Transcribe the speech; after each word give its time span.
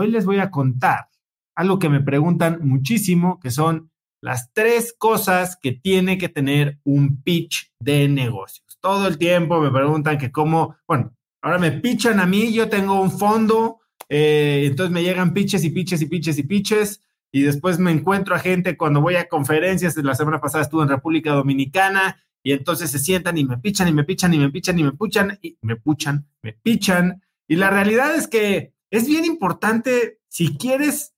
hoy 0.00 0.10
les 0.10 0.24
voy 0.24 0.38
a 0.38 0.50
contar 0.50 1.08
algo 1.54 1.78
que 1.78 1.88
me 1.88 2.00
preguntan 2.00 2.60
muchísimo, 2.62 3.38
que 3.38 3.50
son 3.50 3.90
las 4.22 4.52
tres 4.52 4.94
cosas 4.96 5.58
que 5.60 5.72
tiene 5.72 6.18
que 6.18 6.28
tener 6.28 6.78
un 6.84 7.22
pitch 7.22 7.72
de 7.80 8.08
negocios. 8.08 8.78
Todo 8.80 9.06
el 9.06 9.18
tiempo 9.18 9.60
me 9.60 9.70
preguntan 9.70 10.18
que 10.18 10.32
cómo, 10.32 10.76
bueno, 10.86 11.14
ahora 11.42 11.58
me 11.58 11.72
pichan 11.72 12.18
a 12.18 12.26
mí, 12.26 12.52
yo 12.52 12.68
tengo 12.68 13.00
un 13.00 13.10
fondo, 13.10 13.80
eh, 14.08 14.64
entonces 14.66 14.92
me 14.92 15.02
llegan 15.02 15.34
pitches 15.34 15.64
y 15.64 15.70
pitches 15.70 16.00
y 16.00 16.06
pitches 16.06 16.38
y 16.38 16.42
pitches, 16.44 17.02
y 17.32 17.42
después 17.42 17.78
me 17.78 17.90
encuentro 17.90 18.34
a 18.34 18.38
gente 18.38 18.76
cuando 18.76 19.00
voy 19.00 19.16
a 19.16 19.28
conferencias, 19.28 19.96
la 19.98 20.14
semana 20.14 20.40
pasada 20.40 20.64
estuve 20.64 20.82
en 20.82 20.88
República 20.88 21.32
Dominicana, 21.32 22.16
y 22.42 22.52
entonces 22.52 22.90
se 22.90 22.98
sientan 22.98 23.36
y 23.36 23.44
me 23.44 23.58
pichan 23.58 23.86
y 23.88 23.92
me 23.92 24.04
pichan 24.04 24.32
y 24.32 24.38
me 24.38 24.50
pichan 24.50 24.78
y 24.78 24.82
me 24.82 24.92
puchan 24.92 25.38
y 25.42 25.58
me 25.60 25.76
puchan, 25.76 26.26
me 26.42 26.54
pichan. 26.54 27.22
Y 27.46 27.56
la 27.56 27.68
realidad 27.68 28.14
es 28.14 28.28
que 28.28 28.72
es 28.90 29.06
bien 29.06 29.24
importante 29.24 30.18
si 30.28 30.56
quieres 30.56 31.14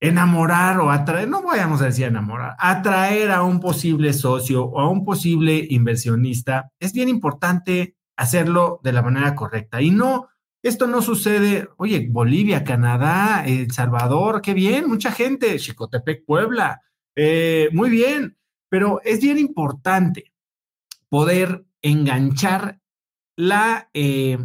enamorar 0.00 0.80
o 0.80 0.90
atraer, 0.90 1.28
no 1.28 1.42
vayamos 1.42 1.80
a 1.80 1.86
decir 1.86 2.04
enamorar, 2.04 2.56
atraer 2.58 3.30
a 3.30 3.42
un 3.42 3.60
posible 3.60 4.12
socio 4.12 4.64
o 4.64 4.80
a 4.80 4.88
un 4.88 5.04
posible 5.04 5.66
inversionista, 5.70 6.70
es 6.78 6.92
bien 6.92 7.08
importante 7.08 7.96
hacerlo 8.16 8.80
de 8.82 8.92
la 8.92 9.02
manera 9.02 9.34
correcta. 9.34 9.80
Y 9.80 9.90
no, 9.90 10.28
esto 10.62 10.86
no 10.86 11.00
sucede, 11.00 11.68
oye, 11.78 12.06
Bolivia, 12.10 12.64
Canadá, 12.64 13.44
El 13.46 13.70
Salvador, 13.70 14.42
qué 14.42 14.54
bien, 14.54 14.88
mucha 14.88 15.10
gente, 15.10 15.58
Chicotepec, 15.58 16.24
Puebla, 16.24 16.82
eh, 17.16 17.68
muy 17.72 17.90
bien, 17.90 18.36
pero 18.68 19.00
es 19.04 19.20
bien 19.20 19.38
importante 19.38 20.32
poder 21.08 21.64
enganchar 21.80 22.80
la, 23.36 23.88
eh, 23.94 24.38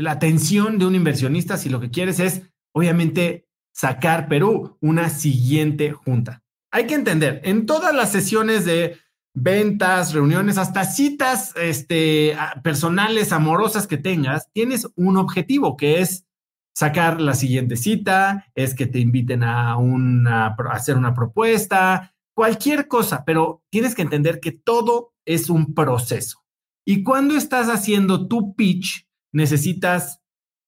la 0.00 0.12
atención 0.12 0.78
de 0.78 0.86
un 0.86 0.94
inversionista 0.94 1.56
si 1.56 1.68
lo 1.68 1.80
que 1.80 1.90
quieres 1.90 2.20
es, 2.20 2.42
obviamente, 2.72 3.46
sacar 3.72 4.28
Perú 4.28 4.76
una 4.80 5.08
siguiente 5.08 5.92
junta. 5.92 6.42
Hay 6.72 6.86
que 6.86 6.94
entender, 6.94 7.40
en 7.44 7.66
todas 7.66 7.94
las 7.94 8.12
sesiones 8.12 8.64
de 8.64 8.98
ventas, 9.34 10.12
reuniones, 10.12 10.58
hasta 10.58 10.84
citas 10.84 11.54
este, 11.56 12.36
personales, 12.62 13.32
amorosas 13.32 13.86
que 13.86 13.96
tengas, 13.96 14.50
tienes 14.52 14.88
un 14.96 15.16
objetivo 15.16 15.76
que 15.76 16.00
es 16.00 16.26
sacar 16.74 17.20
la 17.20 17.34
siguiente 17.34 17.76
cita, 17.76 18.46
es 18.54 18.74
que 18.74 18.86
te 18.86 19.00
inviten 19.00 19.42
a, 19.42 19.76
una, 19.76 20.46
a 20.46 20.56
hacer 20.72 20.96
una 20.96 21.14
propuesta, 21.14 22.14
cualquier 22.34 22.88
cosa, 22.88 23.24
pero 23.24 23.62
tienes 23.70 23.94
que 23.94 24.02
entender 24.02 24.40
que 24.40 24.52
todo 24.52 25.12
es 25.24 25.50
un 25.50 25.74
proceso. 25.74 26.44
Y 26.86 27.02
cuando 27.02 27.34
estás 27.36 27.68
haciendo 27.68 28.26
tu 28.28 28.54
pitch, 28.54 29.09
necesitas, 29.32 30.20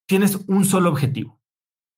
tienes 0.07 0.37
un 0.47 0.65
solo 0.65 0.91
objetivo. 0.91 1.41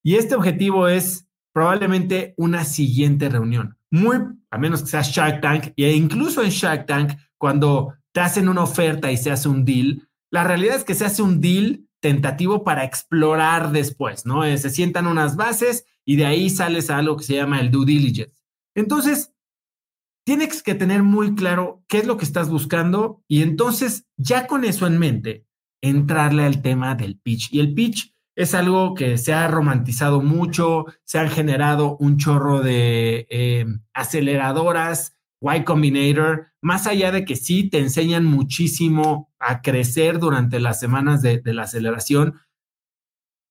Y 0.02 0.16
este 0.16 0.34
objetivo 0.34 0.88
es 0.88 1.28
probablemente 1.52 2.34
una 2.36 2.64
siguiente 2.64 3.28
reunión. 3.28 3.78
Muy, 3.90 4.18
a 4.50 4.58
menos 4.58 4.82
que 4.82 4.88
sea 4.88 5.02
Shark 5.02 5.40
Tank, 5.40 5.72
e 5.76 5.92
incluso 5.92 6.42
en 6.42 6.50
Shark 6.50 6.86
Tank, 6.86 7.12
cuando 7.38 7.94
te 8.12 8.20
hacen 8.20 8.48
una 8.48 8.62
oferta 8.62 9.10
y 9.10 9.16
se 9.16 9.30
hace 9.30 9.48
un 9.48 9.64
deal, 9.64 10.08
la 10.30 10.44
realidad 10.44 10.76
es 10.76 10.84
que 10.84 10.94
se 10.94 11.04
hace 11.04 11.22
un 11.22 11.40
deal 11.40 11.86
tentativo 12.00 12.64
para 12.64 12.84
explorar 12.84 13.72
después, 13.72 14.26
¿no? 14.26 14.44
Eh, 14.44 14.58
se 14.58 14.68
sientan 14.68 15.06
unas 15.06 15.36
bases 15.36 15.86
y 16.04 16.16
de 16.16 16.26
ahí 16.26 16.50
sales 16.50 16.90
a 16.90 16.98
algo 16.98 17.16
que 17.16 17.24
se 17.24 17.36
llama 17.36 17.60
el 17.60 17.70
due 17.70 17.86
diligence. 17.86 18.34
Entonces, 18.74 19.32
tienes 20.26 20.62
que 20.62 20.74
tener 20.74 21.02
muy 21.02 21.34
claro 21.34 21.82
qué 21.88 21.98
es 21.98 22.06
lo 22.06 22.16
que 22.16 22.24
estás 22.24 22.50
buscando 22.50 23.22
y 23.28 23.42
entonces, 23.42 24.06
ya 24.16 24.46
con 24.46 24.64
eso 24.64 24.86
en 24.86 24.98
mente, 24.98 25.46
entrarle 25.84 26.44
al 26.44 26.62
tema 26.62 26.94
del 26.94 27.18
pitch. 27.18 27.52
Y 27.52 27.60
el 27.60 27.74
pitch 27.74 28.14
es 28.36 28.54
algo 28.54 28.94
que 28.94 29.18
se 29.18 29.32
ha 29.32 29.46
romantizado 29.48 30.20
mucho, 30.20 30.86
se 31.04 31.18
han 31.18 31.30
generado 31.30 31.96
un 31.98 32.16
chorro 32.16 32.60
de 32.60 33.26
eh, 33.30 33.66
aceleradoras, 33.92 35.16
Y 35.40 35.62
Combinator, 35.62 36.48
más 36.62 36.86
allá 36.86 37.12
de 37.12 37.24
que 37.24 37.36
sí 37.36 37.68
te 37.68 37.78
enseñan 37.78 38.24
muchísimo 38.24 39.30
a 39.38 39.60
crecer 39.60 40.18
durante 40.18 40.58
las 40.58 40.80
semanas 40.80 41.20
de, 41.20 41.42
la 41.44 41.64
aceleración, 41.64 42.40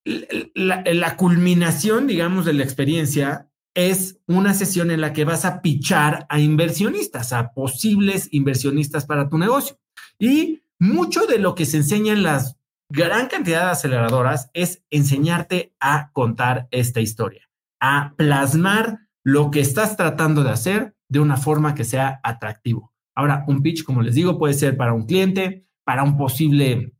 la, 0.04 0.82
la, 0.84 1.16
culminación, 1.16 2.06
digamos, 2.06 2.44
de 2.44 2.52
la 2.52 2.64
experiencia 2.64 3.48
es 3.74 4.20
una 4.26 4.54
sesión 4.54 4.90
en 4.90 5.00
la 5.00 5.12
que 5.12 5.24
vas 5.24 5.44
a 5.44 5.62
pichar 5.62 6.26
a 6.28 6.40
inversionistas, 6.40 7.32
a 7.32 7.52
posibles 7.52 8.28
inversionistas 8.32 9.06
para 9.06 9.28
tu 9.28 9.38
negocio. 9.38 9.78
Y 10.18 10.63
mucho 10.78 11.26
de 11.26 11.38
lo 11.38 11.54
que 11.54 11.66
se 11.66 11.78
enseña 11.78 12.12
en 12.12 12.22
las 12.22 12.56
gran 12.88 13.28
cantidad 13.28 13.64
de 13.64 13.70
aceleradoras 13.72 14.50
es 14.52 14.84
enseñarte 14.90 15.74
a 15.80 16.10
contar 16.12 16.68
esta 16.70 17.00
historia, 17.00 17.48
a 17.80 18.14
plasmar 18.16 19.00
lo 19.24 19.50
que 19.50 19.60
estás 19.60 19.96
tratando 19.96 20.44
de 20.44 20.50
hacer 20.50 20.94
de 21.08 21.20
una 21.20 21.36
forma 21.36 21.74
que 21.74 21.84
sea 21.84 22.20
atractivo. 22.22 22.92
Ahora, 23.16 23.44
un 23.46 23.62
pitch, 23.62 23.84
como 23.84 24.02
les 24.02 24.14
digo, 24.14 24.38
puede 24.38 24.54
ser 24.54 24.76
para 24.76 24.92
un 24.92 25.06
cliente, 25.06 25.66
para 25.84 26.02
un 26.02 26.16
posible 26.16 26.94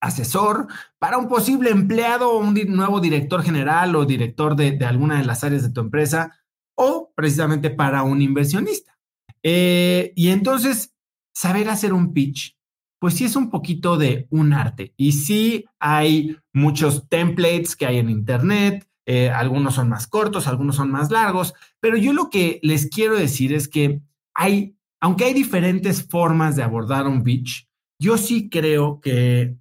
asesor, 0.00 0.66
para 0.98 1.18
un 1.18 1.28
posible 1.28 1.70
empleado 1.70 2.32
o 2.32 2.38
un 2.38 2.54
nuevo 2.68 3.00
director 3.00 3.42
general 3.42 3.94
o 3.96 4.06
director 4.06 4.56
de, 4.56 4.78
alguna 4.84 5.18
de 5.18 5.24
las 5.24 5.44
áreas 5.44 5.62
de 5.62 5.70
tu 5.70 5.80
empresa 5.80 6.38
o 6.74 7.12
precisamente 7.14 7.70
para 7.70 8.02
un 8.02 8.22
inversionista. 8.22 8.98
Eh, 9.42 10.12
y 10.16 10.30
entonces, 10.30 10.94
saber 11.34 11.68
hacer 11.68 11.92
un 11.92 12.12
pitch 12.12 12.59
pues 13.00 13.14
sí 13.14 13.24
es 13.24 13.34
un 13.34 13.50
poquito 13.50 13.96
de 13.96 14.28
un 14.30 14.52
arte. 14.52 14.94
Y 14.96 15.12
sí 15.12 15.64
hay 15.80 16.36
muchos 16.52 17.08
templates 17.08 17.74
que 17.74 17.86
hay 17.86 17.98
en 17.98 18.10
Internet, 18.10 18.86
eh, 19.06 19.30
algunos 19.30 19.74
son 19.74 19.88
más 19.88 20.06
cortos, 20.06 20.46
algunos 20.46 20.76
son 20.76 20.90
más 20.90 21.10
largos, 21.10 21.54
pero 21.80 21.96
yo 21.96 22.12
lo 22.12 22.30
que 22.30 22.60
les 22.62 22.88
quiero 22.88 23.16
decir 23.16 23.52
es 23.52 23.66
que 23.66 24.02
hay, 24.34 24.76
aunque 25.00 25.24
hay 25.24 25.34
diferentes 25.34 26.06
formas 26.06 26.54
de 26.54 26.62
abordar 26.62 27.08
un 27.08 27.24
pitch, 27.24 27.66
yo 27.98 28.18
sí 28.18 28.50
creo 28.50 29.00
que 29.00 29.56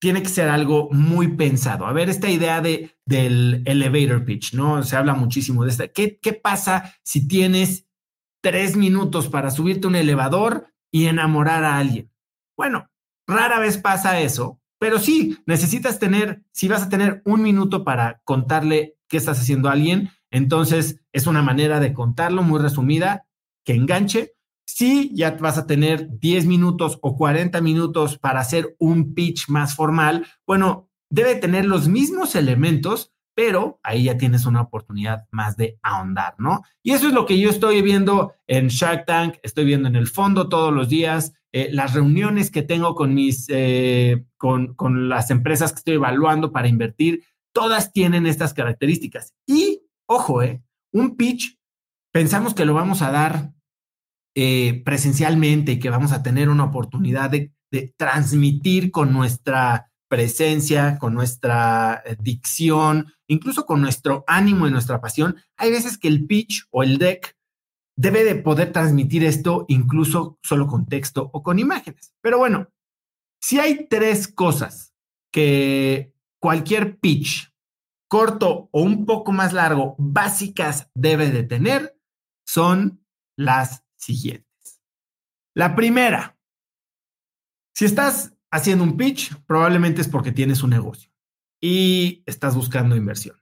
tiene 0.00 0.22
que 0.22 0.28
ser 0.28 0.48
algo 0.48 0.88
muy 0.90 1.28
pensado. 1.28 1.86
A 1.86 1.92
ver, 1.92 2.08
esta 2.08 2.28
idea 2.28 2.60
de, 2.60 2.96
del 3.06 3.62
elevator 3.66 4.24
pitch, 4.24 4.54
¿no? 4.54 4.82
Se 4.82 4.96
habla 4.96 5.14
muchísimo 5.14 5.64
de 5.64 5.70
esta. 5.70 5.88
¿Qué, 5.88 6.18
¿Qué 6.20 6.32
pasa 6.32 6.94
si 7.02 7.26
tienes 7.26 7.86
tres 8.42 8.76
minutos 8.76 9.28
para 9.28 9.50
subirte 9.50 9.86
a 9.86 9.90
un 9.90 9.96
elevador 9.96 10.72
y 10.92 11.06
enamorar 11.06 11.64
a 11.64 11.78
alguien? 11.78 12.10
Bueno, 12.58 12.90
rara 13.28 13.60
vez 13.60 13.78
pasa 13.78 14.20
eso, 14.20 14.60
pero 14.80 14.98
sí, 14.98 15.38
necesitas 15.46 16.00
tener, 16.00 16.42
si 16.50 16.66
vas 16.66 16.82
a 16.82 16.88
tener 16.88 17.22
un 17.24 17.40
minuto 17.40 17.84
para 17.84 18.20
contarle 18.24 18.96
qué 19.08 19.16
estás 19.16 19.38
haciendo 19.38 19.68
a 19.68 19.72
alguien, 19.72 20.10
entonces 20.32 21.00
es 21.12 21.28
una 21.28 21.40
manera 21.40 21.78
de 21.78 21.94
contarlo 21.94 22.42
muy 22.42 22.60
resumida, 22.60 23.26
que 23.64 23.74
enganche. 23.74 24.32
Si 24.66 25.14
ya 25.14 25.30
vas 25.30 25.56
a 25.56 25.68
tener 25.68 26.08
10 26.18 26.46
minutos 26.46 26.98
o 27.00 27.16
40 27.16 27.60
minutos 27.60 28.18
para 28.18 28.40
hacer 28.40 28.74
un 28.80 29.14
pitch 29.14 29.48
más 29.48 29.76
formal, 29.76 30.26
bueno, 30.44 30.90
debe 31.10 31.36
tener 31.36 31.64
los 31.64 31.86
mismos 31.86 32.34
elementos, 32.34 33.12
pero 33.36 33.78
ahí 33.84 34.04
ya 34.04 34.18
tienes 34.18 34.46
una 34.46 34.62
oportunidad 34.62 35.28
más 35.30 35.56
de 35.56 35.78
ahondar, 35.82 36.34
¿no? 36.38 36.62
Y 36.82 36.90
eso 36.90 37.06
es 37.06 37.14
lo 37.14 37.24
que 37.24 37.38
yo 37.38 37.50
estoy 37.50 37.82
viendo 37.82 38.34
en 38.48 38.66
Shark 38.66 39.06
Tank, 39.06 39.36
estoy 39.44 39.64
viendo 39.64 39.86
en 39.86 39.94
el 39.94 40.08
fondo 40.08 40.48
todos 40.48 40.74
los 40.74 40.88
días, 40.88 41.34
eh, 41.52 41.70
las 41.72 41.94
reuniones 41.94 42.50
que 42.50 42.62
tengo 42.62 42.94
con 42.94 43.14
mis, 43.14 43.46
eh, 43.48 44.24
con, 44.36 44.74
con 44.74 45.08
las 45.08 45.30
empresas 45.30 45.72
que 45.72 45.78
estoy 45.78 45.94
evaluando 45.94 46.52
para 46.52 46.68
invertir, 46.68 47.24
todas 47.52 47.92
tienen 47.92 48.26
estas 48.26 48.54
características. 48.54 49.34
Y, 49.46 49.82
ojo, 50.06 50.42
eh, 50.42 50.62
un 50.92 51.16
pitch, 51.16 51.58
pensamos 52.12 52.54
que 52.54 52.64
lo 52.64 52.74
vamos 52.74 53.02
a 53.02 53.10
dar 53.10 53.52
eh, 54.34 54.82
presencialmente 54.84 55.72
y 55.72 55.78
que 55.78 55.90
vamos 55.90 56.12
a 56.12 56.22
tener 56.22 56.48
una 56.48 56.64
oportunidad 56.64 57.30
de, 57.30 57.52
de 57.70 57.94
transmitir 57.96 58.90
con 58.90 59.12
nuestra 59.12 59.90
presencia, 60.08 60.98
con 60.98 61.14
nuestra 61.14 62.02
dicción, 62.20 63.12
incluso 63.26 63.66
con 63.66 63.82
nuestro 63.82 64.24
ánimo 64.26 64.66
y 64.66 64.70
nuestra 64.70 65.00
pasión. 65.00 65.36
Hay 65.56 65.70
veces 65.70 65.98
que 65.98 66.08
el 66.08 66.26
pitch 66.26 66.66
o 66.70 66.82
el 66.82 66.98
deck 66.98 67.37
debe 67.98 68.22
de 68.22 68.36
poder 68.36 68.72
transmitir 68.72 69.24
esto 69.24 69.64
incluso 69.66 70.38
solo 70.40 70.68
con 70.68 70.86
texto 70.86 71.30
o 71.32 71.42
con 71.42 71.58
imágenes. 71.58 72.14
Pero 72.20 72.38
bueno, 72.38 72.68
si 73.40 73.58
hay 73.58 73.88
tres 73.88 74.28
cosas 74.28 74.94
que 75.32 76.14
cualquier 76.38 77.00
pitch, 77.00 77.52
corto 78.08 78.68
o 78.70 78.82
un 78.82 79.04
poco 79.04 79.32
más 79.32 79.52
largo, 79.52 79.96
básicas 79.98 80.88
debe 80.94 81.32
de 81.32 81.42
tener, 81.42 81.98
son 82.46 83.04
las 83.36 83.84
siguientes. 83.96 84.80
La 85.54 85.74
primera, 85.74 86.38
si 87.74 87.84
estás 87.84 88.32
haciendo 88.52 88.84
un 88.84 88.96
pitch, 88.96 89.34
probablemente 89.44 90.02
es 90.02 90.08
porque 90.08 90.30
tienes 90.30 90.62
un 90.62 90.70
negocio 90.70 91.10
y 91.60 92.22
estás 92.26 92.54
buscando 92.54 92.94
inversión. 92.94 93.36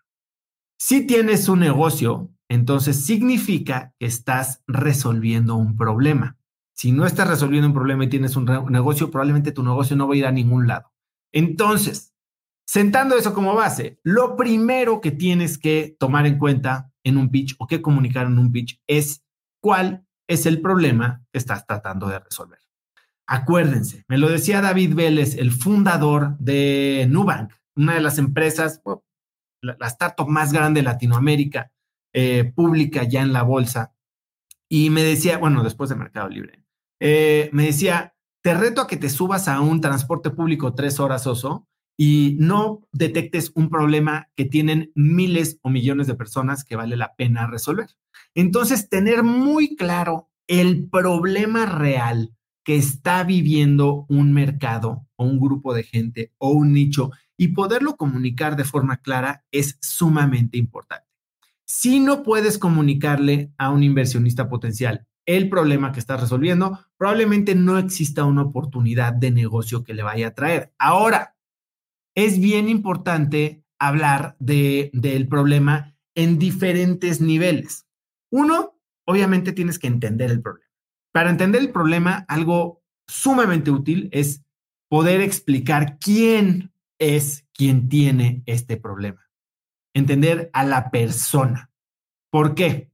Si 0.79 1.07
tienes 1.07 1.47
un 1.51 1.61
negocio, 1.61 2.36
entonces 2.49 3.05
significa 3.05 3.95
que 3.99 4.07
estás 4.07 4.63
resolviendo 4.67 5.57
un 5.57 5.77
problema. 5.77 6.37
Si 6.75 6.93
no 6.93 7.07
estás 7.07 7.29
resolviendo 7.29 7.69
un 7.69 7.75
problema 7.75 8.05
y 8.05 8.09
tienes 8.09 8.37
un 8.37 8.45
negocio, 8.69 9.11
probablemente 9.11 9.53
tu 9.53 9.63
negocio 9.63 9.97
no 9.97 10.07
va 10.07 10.15
a 10.15 10.19
ir 10.19 10.27
a 10.27 10.33
ningún 10.33 10.67
lado. 10.67 10.93
Entonces, 11.33 12.15
Sentando 12.69 13.17
eso 13.17 13.33
como 13.33 13.55
base, 13.55 14.01
lo 14.03 14.37
primero 14.37 15.01
que 15.01 15.13
tienes 15.13 15.57
que 15.57 15.97
tomar 16.01 16.27
en 16.27 16.37
cuenta 16.37 16.91
en 17.05 17.17
un 17.17 17.31
pitch 17.31 17.55
o 17.59 17.67
que 17.69 17.81
comunicar 17.81 18.27
en 18.27 18.39
un 18.39 18.51
pitch 18.51 18.83
es 18.89 19.25
cuál 19.63 20.05
es 20.29 20.47
el 20.47 20.61
problema 20.61 21.25
que 21.33 21.39
estás 21.39 21.65
tratando 21.65 22.09
de 22.09 22.19
resolver. 22.19 22.59
Acuérdense, 23.29 24.05
me 24.09 24.19
lo 24.19 24.29
decía 24.29 24.61
David 24.61 24.95
Vélez, 24.97 25.37
el 25.37 25.53
fundador 25.53 26.37
de 26.39 27.07
Nubank, 27.09 27.53
una 27.77 27.95
de 27.95 28.01
las 28.01 28.19
empresas, 28.19 28.83
la, 29.63 29.87
startup 29.87 30.29
más 30.29 30.53
grande 30.53 30.81
de 30.81 30.85
Latinoamérica, 30.85 31.71
eh, 32.19 32.45
pública 32.45 33.05
ya 33.05 33.21
en 33.21 33.35
la 33.35 33.43
bolsa. 33.43 33.93
Y 34.71 34.89
me 34.89 35.03
decía, 35.03 35.37
bueno, 35.37 35.63
después 35.63 35.91
de 35.91 35.97
Mercado 35.97 36.31
Libre, 36.31 36.65
eh, 36.99 37.51
me 37.53 37.67
decía, 37.67 38.15
te 38.43 38.55
reto 38.55 38.81
a 38.81 38.87
que 38.87 38.97
te 38.97 39.11
subas 39.11 39.49
a 39.49 39.61
un 39.61 39.83
transporte 39.83 40.31
público 40.31 40.75
tres 40.75 40.99
horas 40.99 41.27
oso 41.27 41.69
y 41.95 42.39
no 42.41 42.89
detectes 42.91 43.53
un 43.55 43.69
problema 43.69 44.31
que 44.35 44.47
tienen 44.47 44.93
miles 44.95 45.59
o 45.61 45.69
millones 45.69 46.07
de 46.07 46.15
personas 46.15 46.65
que 46.65 46.75
vale 46.75 46.97
la 46.97 47.15
pena 47.17 47.49
resolver. 47.49 47.91
Entonces, 48.35 48.89
tener 48.89 49.23
muy 49.23 49.77
claro 49.77 50.31
el 50.47 50.89
problema 50.89 51.67
real 51.67 52.35
que 52.65 52.77
está 52.77 53.25
viviendo 53.25 54.07
un 54.09 54.33
mercado 54.33 55.07
o 55.17 55.27
un 55.27 55.39
grupo 55.39 55.75
de 55.75 55.83
gente 55.83 56.33
o 56.39 56.49
un 56.49 56.73
nicho 56.73 57.11
y 57.37 57.49
poderlo 57.49 57.99
comunicar 57.99 58.57
de 58.57 58.65
forma 58.65 59.03
clara 59.03 59.45
es 59.51 59.77
sumamente 59.83 60.57
importante. 60.57 61.06
Si 61.67 61.99
no 61.99 62.23
puedes 62.23 62.59
comunicarle 62.59 63.53
a 63.59 63.71
un 63.71 63.83
inversionista 63.83 64.49
potencial 64.49 65.05
el 65.27 65.49
problema 65.49 65.91
que 65.91 65.99
estás 65.99 66.21
resolviendo, 66.21 66.79
probablemente 66.97 67.57
no 67.57 67.77
exista 67.77 68.25
una 68.25 68.43
oportunidad 68.43 69.13
de 69.13 69.33
negocio 69.33 69.83
que 69.83 69.93
le 69.93 70.05
vaya 70.05 70.29
a 70.29 70.35
traer. 70.35 70.73
Ahora, 70.79 71.35
es 72.15 72.39
bien 72.39 72.69
importante 72.69 73.65
hablar 73.81 74.37
de, 74.39 74.91
del 74.95 75.27
problema 75.27 75.97
en 76.15 76.39
diferentes 76.39 77.21
niveles. 77.21 77.85
Uno, 78.31 78.79
obviamente 79.05 79.53
tienes 79.53 79.81
que 79.81 79.89
entender 79.89 80.31
el 80.31 80.41
problema. 80.41 80.71
Para 81.13 81.31
entender 81.31 81.61
el 81.61 81.71
problema, 81.71 82.25
algo 82.29 82.85
sumamente 83.09 83.73
útil 83.73 84.09
es 84.13 84.45
poder 84.89 85.21
explicar 85.21 85.99
quién 85.99 86.73
es 87.01 87.45
quien 87.53 87.89
tiene 87.89 88.45
este 88.47 88.77
problema. 88.77 89.26
Entender 89.97 90.51
a 90.53 90.63
la 90.63 90.91
persona. 90.91 91.71
¿Por 92.31 92.55
qué? 92.55 92.91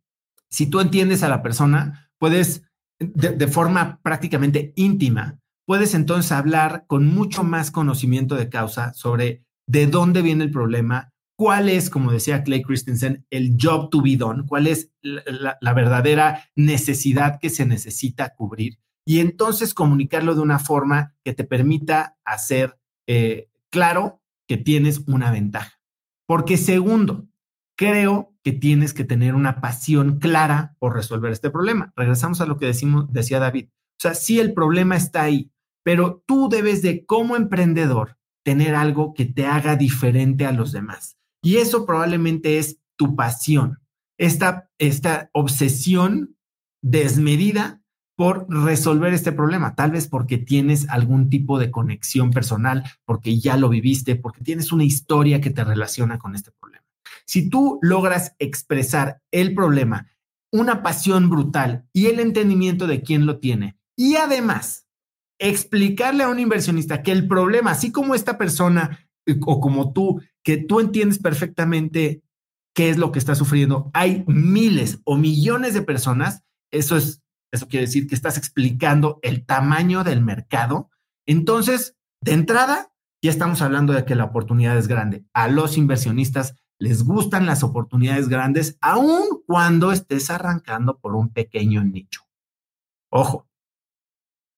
Si 0.50 0.66
tú 0.66 0.78
entiendes 0.78 1.25
a 1.25 1.28
la 1.28 1.43
persona, 1.43 2.12
puedes, 2.16 2.62
de, 3.00 3.49
forma 3.49 4.00
prácticamente 4.04 4.72
íntima, 4.76 5.40
puedes 5.66 5.94
entonces 5.94 6.31
hablar 6.31 6.84
con 6.87 7.06
mucho 7.06 7.43
más 7.43 7.72
conocimiento 7.72 8.37
de 8.37 8.49
causa 8.49 8.94
sobre 8.94 9.44
de 9.66 9.88
dónde 9.88 10.22
viene 10.22 10.44
el 10.44 10.52
problema, 10.52 11.12
cuál 11.37 11.69
es, 11.69 11.90
como 11.90 12.12
decía 12.12 12.44
Clay 12.44 12.62
Christensen, 12.62 13.26
el 13.31 13.56
job 13.60 13.90
to 13.90 14.00
be 14.00 14.16
done, 14.16 14.44
cuál 14.46 14.69
es 14.69 14.93
la, 15.02 15.75
verdadera 15.75 16.44
necesidad 16.54 17.40
que 17.40 17.50
se 17.50 17.66
necesita 17.66 18.32
cubrir 18.37 18.78
y 19.04 19.19
entonces 19.19 19.75
comunicarlo 19.75 20.37
de 20.37 20.43
una 20.43 20.60
forma 20.60 21.16
que 21.25 21.32
te 21.32 21.43
permita 21.43 22.16
hacer 22.25 22.78
eh, 23.08 23.49
claro 23.70 24.22
que 24.46 24.56
tienes 24.56 25.00
una 25.08 25.32
ventaja. 25.32 25.81
Porque 26.27 26.57
segundo, 26.57 27.29
creo 27.77 28.35
que 28.43 28.53
tienes 28.53 28.95
que 28.95 29.05
tener 29.05 29.35
una 29.35 29.61
pasión 29.61 30.19
clara 30.19 30.77
por 30.79 30.95
resolver 30.95 31.33
este 31.33 31.51
problema. 31.51 31.93
Regresamos 31.97 32.41
a 32.41 32.47
lo 32.47 32.57
que 32.59 32.67
decía 32.67 33.39
David. 33.39 33.69
O 33.69 34.01
sea, 34.01 34.15
sí, 34.15 34.41
el 34.41 34.53
problema 34.53 34.97
está 34.97 35.23
ahí, 35.23 35.53
pero 35.85 36.23
tú 36.27 36.49
debes 36.49 36.83
de, 36.83 37.05
como 37.07 37.37
emprendedor, 37.37 38.19
tener 38.45 38.75
algo 38.75 39.15
que 39.15 39.27
te 39.27 39.47
haga 39.47 39.77
diferente 39.77 40.47
a 40.47 40.53
los 40.53 40.73
demás. 40.73 41.17
Y 41.43 41.57
eso 41.57 41.87
probablemente 41.87 42.59
es 42.59 42.79
tu 42.97 43.17
pasión, 43.17 43.81
esta, 44.19 44.71
esta 44.79 45.31
obsesión 45.33 46.37
desmedida 46.83 47.81
por 48.23 48.47
resolver 48.49 49.13
este 49.13 49.33
problema, 49.33 49.75
tal 49.75 49.91
vez 49.91 50.07
porque 50.07 50.39
tienes 50.39 50.89
algún 50.89 51.29
tipo 51.29 51.59
de 51.59 51.73
conexión 51.73 52.31
personal, 52.31 52.85
porque 53.05 53.41
ya 53.41 53.57
lo 53.57 53.69
viviste, 53.69 54.15
porque 54.15 54.45
tienes 54.45 54.71
una 54.71 54.85
historia 54.85 55.41
que 55.41 55.51
te 55.51 55.65
relaciona 55.65 56.21
con 56.21 56.37
este 56.37 56.53
problema. 56.53 56.85
Si 57.25 57.51
tú 57.51 57.81
logras 57.83 58.37
expresar 58.39 59.21
el 59.33 59.57
problema, 59.57 60.07
una 60.53 60.85
pasión 60.85 61.31
brutal 61.31 61.85
y 61.93 62.07
el 62.07 62.21
entendimiento 62.21 62.87
de 62.87 63.03
quién 63.03 63.27
lo 63.27 63.41
tiene, 63.41 63.77
y 63.97 64.15
además 64.15 64.87
explicarle 65.41 66.23
a 66.23 66.29
un 66.29 66.39
inversionista 66.39 67.03
que 67.03 67.11
el 67.11 67.27
problema, 67.27 67.73
así 67.73 67.91
como 67.91 68.15
esta 68.15 68.39
persona 68.39 69.01
eh, 69.27 69.35
o 69.45 69.61
como 69.61 69.93
tú, 69.93 70.23
que 70.45 70.59
tú 70.59 70.79
entiendes 70.79 71.19
perfectamente 71.19 72.23
qué 72.73 72.89
es 72.89 72.99
lo 72.99 73.11
que 73.11 73.19
está 73.19 73.35
sufriendo, 73.35 73.91
hay 73.95 74.23
miles 74.29 75.01
o 75.03 75.17
millones 75.17 75.75
de 75.75 75.83
personas, 75.83 76.45
eso 76.71 76.97
es 76.97 77.22
eso 77.52 77.69
quiere 77.69 77.87
decir 77.87 78.06
que 78.06 78.14
estás 78.14 78.38
explicando 78.38 79.20
el 79.22 79.44
tamaño 79.44 80.04
del 80.04 80.22
mercado. 80.22 80.90
Entonces, 81.26 81.96
de 82.20 82.32
entrada, 82.32 82.93
ya 83.22 83.31
estamos 83.31 83.62
hablando 83.62 83.93
de 83.93 84.04
que 84.04 84.14
la 84.14 84.25
oportunidad 84.25 84.76
es 84.76 84.88
grande. 84.88 85.25
A 85.32 85.49
los 85.49 85.76
inversionistas 85.76 86.56
les 86.78 87.04
gustan 87.04 87.46
las 87.46 87.62
oportunidades 87.62 88.28
grandes, 88.28 88.76
aun 88.81 89.43
cuando 89.46 89.93
estés 89.93 90.31
arrancando 90.31 90.99
por 90.99 91.14
un 91.14 91.32
pequeño 91.32 91.84
nicho. 91.84 92.22
Ojo, 93.10 93.49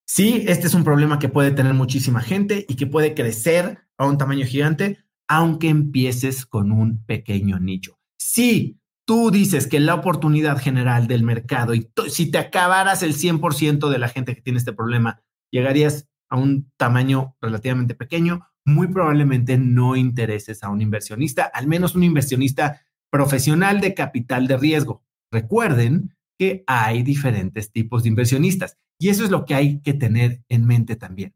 sí, 0.07 0.43
este 0.47 0.65
es 0.65 0.73
un 0.73 0.83
problema 0.83 1.19
que 1.19 1.29
puede 1.29 1.51
tener 1.51 1.75
muchísima 1.75 2.21
gente 2.21 2.65
y 2.67 2.75
que 2.77 2.87
puede 2.87 3.13
crecer 3.13 3.85
a 3.97 4.07
un 4.07 4.17
tamaño 4.17 4.45
gigante, 4.45 5.05
aunque 5.27 5.69
empieces 5.69 6.45
con 6.45 6.71
un 6.71 7.05
pequeño 7.05 7.59
nicho. 7.59 7.99
Sí, 8.17 8.79
tú 9.05 9.31
dices 9.31 9.67
que 9.67 9.79
la 9.79 9.95
oportunidad 9.95 10.57
general 10.57 11.07
del 11.07 11.23
mercado 11.23 11.73
y 11.73 11.89
si 12.09 12.31
te 12.31 12.39
acabaras 12.39 13.03
el 13.03 13.15
100% 13.15 13.89
de 13.89 13.99
la 13.99 14.09
gente 14.09 14.35
que 14.35 14.41
tiene 14.41 14.59
este 14.59 14.73
problema, 14.73 15.21
llegarías 15.51 16.07
a 16.29 16.37
un 16.37 16.71
tamaño 16.75 17.35
relativamente 17.39 17.93
pequeño, 17.95 18.47
muy 18.65 18.87
probablemente 18.87 19.57
no 19.57 19.95
intereses 19.95 20.63
a 20.63 20.69
un 20.69 20.81
inversionista, 20.81 21.43
al 21.43 21.67
menos 21.67 21.95
un 21.95 22.03
inversionista 22.03 22.81
profesional 23.11 23.79
de 23.79 23.93
capital 23.93 24.47
de 24.47 24.57
riesgo. 24.57 25.03
Recuerden 25.31 26.15
que 26.37 26.63
hay 26.67 27.03
diferentes 27.03 27.71
tipos 27.71 28.03
de 28.03 28.09
inversionistas 28.09 28.77
y 28.99 29.09
eso 29.09 29.23
es 29.23 29.29
lo 29.29 29.45
que 29.45 29.55
hay 29.55 29.81
que 29.81 29.93
tener 29.93 30.43
en 30.49 30.65
mente 30.65 30.95
también. 30.95 31.35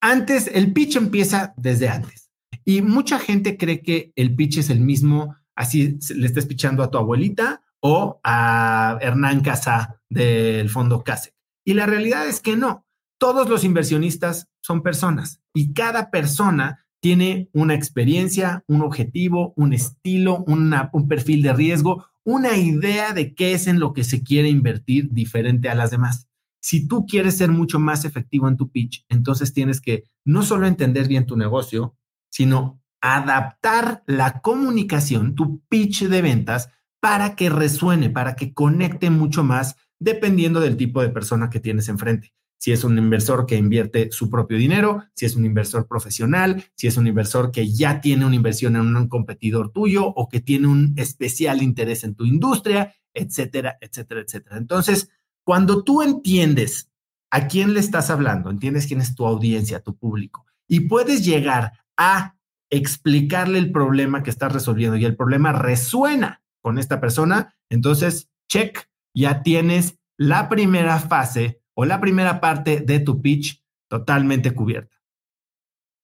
Antes, 0.00 0.50
el 0.54 0.72
pitch 0.72 0.96
empieza 0.96 1.52
desde 1.56 1.88
antes 1.88 2.30
y 2.64 2.82
mucha 2.82 3.18
gente 3.18 3.56
cree 3.56 3.82
que 3.82 4.12
el 4.16 4.34
pitch 4.34 4.58
es 4.58 4.70
el 4.70 4.80
mismo 4.80 5.36
así 5.54 5.98
le 6.14 6.26
estés 6.26 6.46
pichando 6.46 6.82
a 6.82 6.90
tu 6.90 6.98
abuelita 6.98 7.62
o 7.80 8.20
a 8.22 8.98
Hernán 9.00 9.40
Casa 9.40 10.00
del 10.08 10.70
fondo 10.70 11.02
CASE. 11.02 11.34
Y 11.64 11.74
la 11.74 11.86
realidad 11.86 12.26
es 12.26 12.40
que 12.40 12.56
no. 12.56 12.86
Todos 13.18 13.48
los 13.48 13.64
inversionistas 13.64 14.48
son 14.60 14.82
personas 14.82 15.40
y 15.54 15.72
cada 15.74 16.10
persona 16.10 16.86
tiene 17.00 17.48
una 17.52 17.74
experiencia, 17.74 18.64
un 18.68 18.82
objetivo, 18.82 19.52
un 19.56 19.72
estilo, 19.72 20.44
un 20.46 21.08
perfil 21.08 21.42
de 21.42 21.52
riesgo, 21.52 22.06
una 22.24 22.56
idea 22.56 23.12
de 23.12 23.34
qué 23.34 23.52
es 23.52 23.66
en 23.66 23.80
lo 23.80 23.92
que 23.92 24.04
se 24.04 24.22
quiere 24.22 24.48
invertir 24.48 25.10
diferente 25.10 25.68
a 25.68 25.74
las 25.74 25.90
demás. 25.90 26.28
Si 26.60 26.86
tú 26.86 27.06
quieres 27.06 27.36
ser 27.36 27.50
mucho 27.50 27.80
más 27.80 28.04
efectivo 28.04 28.48
en 28.48 28.56
tu 28.56 28.70
pitch, 28.70 29.04
entonces 29.08 29.52
tienes 29.52 29.80
que 29.80 30.04
no 30.24 30.44
solo 30.44 30.68
entender 30.68 31.08
bien 31.08 31.26
tu 31.26 31.36
negocio, 31.36 31.96
sino 32.28 32.81
adaptar 33.02 34.02
la 34.06 34.40
comunicación, 34.40 35.34
tu 35.34 35.60
pitch 35.68 36.04
de 36.04 36.22
ventas, 36.22 36.70
para 37.00 37.34
que 37.34 37.50
resuene, 37.50 38.10
para 38.10 38.36
que 38.36 38.54
conecte 38.54 39.10
mucho 39.10 39.42
más, 39.42 39.76
dependiendo 39.98 40.60
del 40.60 40.76
tipo 40.76 41.02
de 41.02 41.10
persona 41.10 41.50
que 41.50 41.60
tienes 41.60 41.88
enfrente. 41.88 42.32
Si 42.58 42.70
es 42.70 42.84
un 42.84 42.96
inversor 42.96 43.44
que 43.44 43.56
invierte 43.56 44.12
su 44.12 44.30
propio 44.30 44.56
dinero, 44.56 45.02
si 45.16 45.26
es 45.26 45.34
un 45.34 45.44
inversor 45.44 45.88
profesional, 45.88 46.64
si 46.76 46.86
es 46.86 46.96
un 46.96 47.08
inversor 47.08 47.50
que 47.50 47.72
ya 47.72 48.00
tiene 48.00 48.24
una 48.24 48.36
inversión 48.36 48.76
en 48.76 48.96
un 48.96 49.08
competidor 49.08 49.72
tuyo 49.72 50.06
o 50.06 50.28
que 50.28 50.40
tiene 50.40 50.68
un 50.68 50.94
especial 50.96 51.60
interés 51.60 52.04
en 52.04 52.14
tu 52.14 52.24
industria, 52.24 52.94
etcétera, 53.12 53.78
etcétera, 53.80 54.20
etcétera. 54.20 54.58
Entonces, 54.58 55.08
cuando 55.42 55.82
tú 55.82 56.02
entiendes 56.02 56.88
a 57.32 57.48
quién 57.48 57.74
le 57.74 57.80
estás 57.80 58.10
hablando, 58.10 58.48
entiendes 58.48 58.86
quién 58.86 59.00
es 59.00 59.16
tu 59.16 59.26
audiencia, 59.26 59.80
tu 59.80 59.96
público, 59.96 60.46
y 60.68 60.80
puedes 60.80 61.24
llegar 61.24 61.72
a 61.96 62.36
explicarle 62.72 63.58
el 63.58 63.70
problema 63.70 64.22
que 64.22 64.30
estás 64.30 64.50
resolviendo 64.50 64.96
y 64.96 65.04
el 65.04 65.14
problema 65.14 65.52
resuena 65.52 66.42
con 66.62 66.78
esta 66.78 67.00
persona, 67.00 67.54
entonces, 67.68 68.30
check, 68.48 68.88
ya 69.14 69.42
tienes 69.42 69.98
la 70.16 70.48
primera 70.48 70.98
fase 70.98 71.60
o 71.74 71.84
la 71.84 72.00
primera 72.00 72.40
parte 72.40 72.80
de 72.80 72.98
tu 73.00 73.20
pitch 73.20 73.62
totalmente 73.88 74.54
cubierta. 74.54 74.96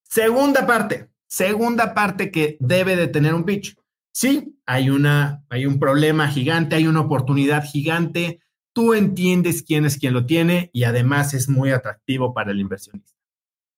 Segunda 0.03 0.67
parte, 0.67 1.09
segunda 1.27 1.95
parte 1.95 2.31
que 2.31 2.59
debe 2.61 2.97
de 2.97 3.09
tener 3.09 3.35
un 3.35 3.45
pitch. 3.45 3.75
Sí, 4.13 4.59
hay 4.67 4.91
una 4.91 5.45
hay 5.49 5.65
un 5.65 5.79
problema 5.79 6.29
gigante, 6.29 6.77
hay 6.77 6.87
una 6.87 7.01
oportunidad 7.01 7.65
gigante, 7.65 8.41
tú 8.75 8.93
entiendes 8.93 9.63
quién 9.63 9.87
es 9.87 9.97
quien 9.97 10.13
lo 10.13 10.27
tiene 10.27 10.71
y 10.75 10.85
además 10.85 11.33
es 11.33 11.49
muy 11.49 11.71
atractivo 11.71 12.35
para 12.35 12.51
el 12.51 12.61
inversionista. 12.61 13.17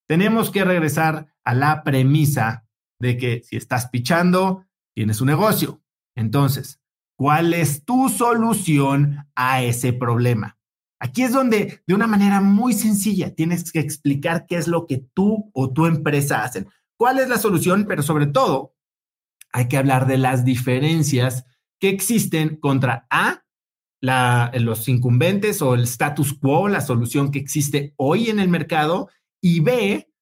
Tenemos 0.06 0.50
que 0.50 0.64
regresar 0.64 1.26
a 1.44 1.54
la 1.54 1.84
premisa 1.84 2.64
de 3.00 3.16
que 3.16 3.42
si 3.42 3.56
estás 3.56 3.88
pichando, 3.88 4.64
tienes 4.94 5.20
un 5.20 5.26
negocio. 5.26 5.82
Entonces, 6.14 6.80
¿cuál 7.16 7.54
es 7.54 7.84
tu 7.84 8.08
solución 8.08 9.26
a 9.34 9.62
ese 9.62 9.92
problema? 9.92 10.58
Aquí 11.00 11.22
es 11.22 11.32
donde, 11.32 11.82
de 11.86 11.94
una 11.94 12.06
manera 12.06 12.40
muy 12.42 12.74
sencilla, 12.74 13.34
tienes 13.34 13.72
que 13.72 13.80
explicar 13.80 14.46
qué 14.46 14.56
es 14.56 14.68
lo 14.68 14.86
que 14.86 14.98
tú 14.98 15.50
o 15.54 15.72
tu 15.72 15.86
empresa 15.86 16.44
hacen. 16.44 16.68
¿Cuál 16.98 17.18
es 17.18 17.28
la 17.28 17.38
solución? 17.38 17.86
Pero 17.88 18.02
sobre 18.02 18.26
todo, 18.26 18.74
hay 19.50 19.66
que 19.66 19.78
hablar 19.78 20.06
de 20.06 20.18
las 20.18 20.44
diferencias 20.44 21.46
que 21.80 21.88
existen 21.88 22.56
contra 22.56 23.06
A, 23.08 23.42
los 24.02 24.88
incumbentes 24.88 25.62
o 25.62 25.74
el 25.74 25.84
status 25.84 26.34
quo, 26.34 26.68
la 26.68 26.82
solución 26.82 27.30
que 27.30 27.38
existe 27.38 27.94
hoy 27.96 28.28
en 28.28 28.38
el 28.38 28.48
mercado, 28.48 29.08
y 29.42 29.60
B, 29.60 30.12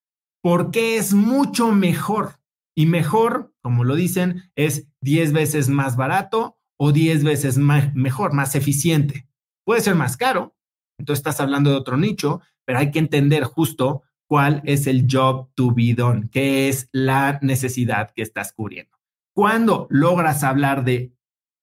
por 0.41 0.71
qué 0.71 0.97
es 0.97 1.13
mucho 1.13 1.73
mejor. 1.73 2.38
Y 2.79 2.87
mejor, 2.87 3.53
como 3.61 3.83
lo 3.83 3.97
dicen, 3.97 4.53
es 4.55 4.87
10 5.01 5.33
veces 5.33 5.69
más 5.69 5.97
barato 5.97 6.61
o 6.79 6.93
10 6.93 7.25
veces 7.25 7.59
mejor, 7.59 8.33
más 8.35 8.55
eficiente. 8.55 9.29
Puede 9.65 9.81
ser 9.81 9.97
más 9.97 10.17
caro, 10.17 10.57
entonces 10.97 11.19
estás 11.19 11.41
hablando 11.41 11.71
de 11.71 11.77
otro 11.77 11.97
nicho, 11.97 12.41
pero 12.65 12.79
hay 12.79 12.93
que 12.93 13.01
entender 13.01 13.43
justo 13.43 14.05
cuál 14.29 14.63
es 14.65 14.87
el 14.87 15.09
job 15.11 15.51
to 15.57 15.75
be 15.75 15.93
done, 15.93 16.29
qué 16.31 16.69
es 16.69 16.89
la 16.93 17.41
necesidad 17.43 18.13
que 18.15 18.23
estás 18.23 18.53
cubriendo. 18.53 18.97
Cuando 19.35 19.89
logras 19.91 20.45
hablar 20.45 20.85
de 20.85 21.13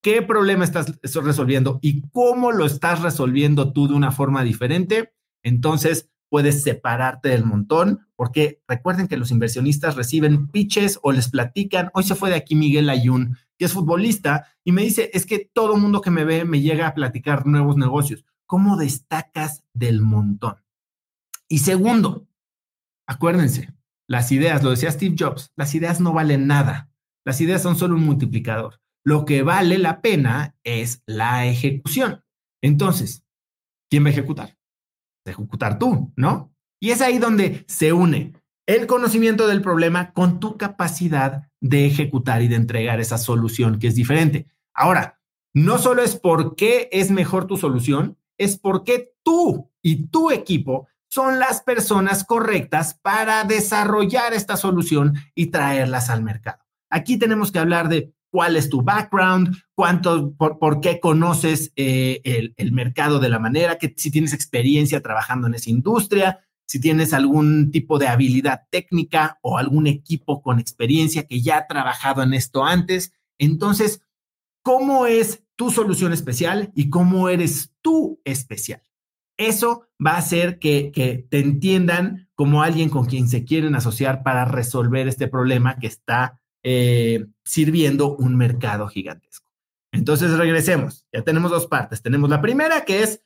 qué 0.04 0.22
problema 0.22 0.66
estás 0.66 1.00
resolviendo 1.02 1.80
y 1.82 2.02
cómo 2.10 2.52
lo 2.52 2.66
estás 2.66 3.02
resolviendo 3.02 3.72
tú 3.72 3.88
de 3.88 3.94
una 3.94 4.12
forma 4.12 4.44
diferente, 4.44 5.14
entonces 5.46 6.12
puedes 6.36 6.64
separarte 6.64 7.30
del 7.30 7.46
montón, 7.46 8.10
porque 8.18 8.62
recuerden 8.68 9.08
que 9.08 9.16
los 9.16 9.32
inversionistas 9.32 9.96
reciben 9.96 10.50
pitches 10.50 11.00
o 11.02 11.14
les 11.14 11.30
platican. 11.30 11.92
Hoy 11.94 12.04
se 12.04 12.14
fue 12.14 12.30
de 12.30 12.36
aquí 12.36 12.56
Miguel 12.56 12.90
Ayun, 12.90 13.38
que 13.58 13.64
es 13.64 13.72
futbolista, 13.72 14.46
y 14.66 14.74
me 14.74 14.82
dice, 14.82 15.12
es 15.14 15.26
que 15.26 15.50
todo 15.54 15.78
mundo 15.78 16.02
que 16.02 16.12
me 16.12 16.26
ve 16.26 16.44
me 16.44 16.60
llega 16.60 16.88
a 16.88 16.94
platicar 16.94 17.48
nuevos 17.48 17.78
negocios. 17.78 18.26
¿Cómo 18.48 18.76
destacas 18.76 19.64
del 19.74 20.02
montón? 20.02 20.58
Y 21.48 21.60
segundo, 21.60 22.28
acuérdense, 23.08 23.74
las 24.06 24.30
ideas, 24.34 24.62
lo 24.62 24.72
decía 24.72 24.92
Steve 24.92 25.16
Jobs, 25.18 25.54
las 25.56 25.74
ideas 25.74 26.02
no 26.02 26.12
valen 26.12 26.48
nada. 26.48 26.92
Las 27.24 27.40
ideas 27.40 27.62
son 27.62 27.78
solo 27.78 27.96
un 27.96 28.04
multiplicador. 28.04 28.82
Lo 29.06 29.24
que 29.24 29.42
vale 29.42 29.78
la 29.78 30.02
pena 30.02 30.54
es 30.66 31.02
la 31.06 31.46
ejecución. 31.46 32.26
Entonces, 32.62 33.24
¿quién 33.90 34.04
va 34.04 34.10
a 34.10 34.12
ejecutar? 34.12 34.55
Ejecutar 35.26 35.80
tú, 35.80 36.14
¿no? 36.16 36.54
Y 36.80 36.92
es 36.92 37.02
ahí 37.02 37.18
donde 37.18 37.66
se 37.68 37.94
une 37.94 38.34
el 38.68 38.88
conocimiento 38.88 39.48
del 39.48 39.62
problema 39.62 40.12
con 40.12 40.40
tu 40.40 40.58
capacidad 40.58 41.50
de 41.62 41.86
ejecutar 41.86 42.42
y 42.42 42.48
de 42.48 42.56
entregar 42.56 43.00
esa 43.00 43.18
solución 43.18 43.80
que 43.80 43.88
es 43.88 43.96
diferente. 43.96 44.48
Ahora, 44.74 45.20
no 45.54 45.78
solo 45.78 46.02
es 46.02 46.16
por 46.16 46.56
qué 46.56 46.90
es 46.92 47.12
mejor 47.12 47.48
tu 47.48 47.58
solución, 47.58 48.18
es 48.38 48.58
porque 48.58 49.14
tú 49.24 49.72
y 49.82 50.08
tu 50.08 50.32
equipo 50.32 50.88
son 51.10 51.40
las 51.40 51.62
personas 51.62 52.24
correctas 52.24 52.96
para 52.96 53.44
desarrollar 53.44 54.34
esta 54.34 54.58
solución 54.58 55.14
y 55.34 55.48
traerlas 55.48 56.10
al 56.10 56.24
mercado. 56.24 56.64
Aquí 56.90 57.18
tenemos 57.18 57.52
que 57.52 57.60
hablar 57.60 57.88
de 57.88 58.14
cuál 58.36 58.58
es 58.58 58.70
tu 58.70 58.82
background, 58.82 59.56
cuánto, 59.74 60.34
por, 60.34 60.82
qué 60.82 61.00
conoces 61.00 61.72
eh, 61.78 62.20
el, 62.26 62.54
el, 62.58 62.74
mercado 62.74 63.20
de 63.20 63.30
la 63.30 63.40
manera, 63.40 63.78
que 63.78 63.94
si 63.96 64.12
tienes 64.12 64.34
experiencia 64.34 65.02
trabajando 65.02 65.48
en 65.48 65.54
esa 65.54 65.70
industria, 65.70 66.46
si 66.66 66.82
tienes 66.82 67.14
algún 67.14 67.72
tipo 67.72 67.98
de 67.98 68.08
habilidad 68.08 68.64
técnica 68.70 69.40
o 69.42 69.58
algún 69.58 69.88
equipo 69.88 70.42
con 70.42 70.60
experiencia 70.60 71.28
que 71.28 71.42
ya 71.42 71.60
ha 71.60 71.68
trabajado 71.68 72.24
en 72.24 72.34
esto 72.34 72.66
antes. 72.66 73.14
Entonces, 73.38 74.02
¿cómo 74.64 75.06
es 75.06 75.46
tu 75.56 75.72
solución 75.72 76.14
especial 76.14 76.72
y 76.76 76.90
cómo 76.90 77.30
eres 77.30 77.74
tú 77.82 78.20
especial. 78.24 78.82
Eso 79.38 79.88
va 80.06 80.12
a 80.12 80.18
hacer 80.18 80.60
que, 80.60 81.28
te 81.30 81.40
entiendan 81.40 82.30
como 82.36 82.64
alguien 82.64 82.90
con 82.90 83.06
quien 83.06 83.28
se 83.28 83.44
quieren 83.44 83.76
asociar 83.76 84.24
para 84.24 84.46
resolver 84.46 85.08
este 85.08 85.28
problema 85.28 85.78
que 85.78 85.88
está 85.88 86.42
eh, 86.68 87.28
sirviendo 87.44 88.16
un 88.16 88.36
mercado 88.36 88.88
gigantesco. 88.88 89.48
Entonces, 89.92 90.36
regresemos. 90.36 91.06
Ya 91.14 91.22
tenemos 91.22 91.52
dos 91.52 91.68
partes. 91.68 92.02
Tenemos 92.02 92.28
la 92.28 92.42
primera 92.42 92.86
que 92.86 93.04
es 93.04 93.22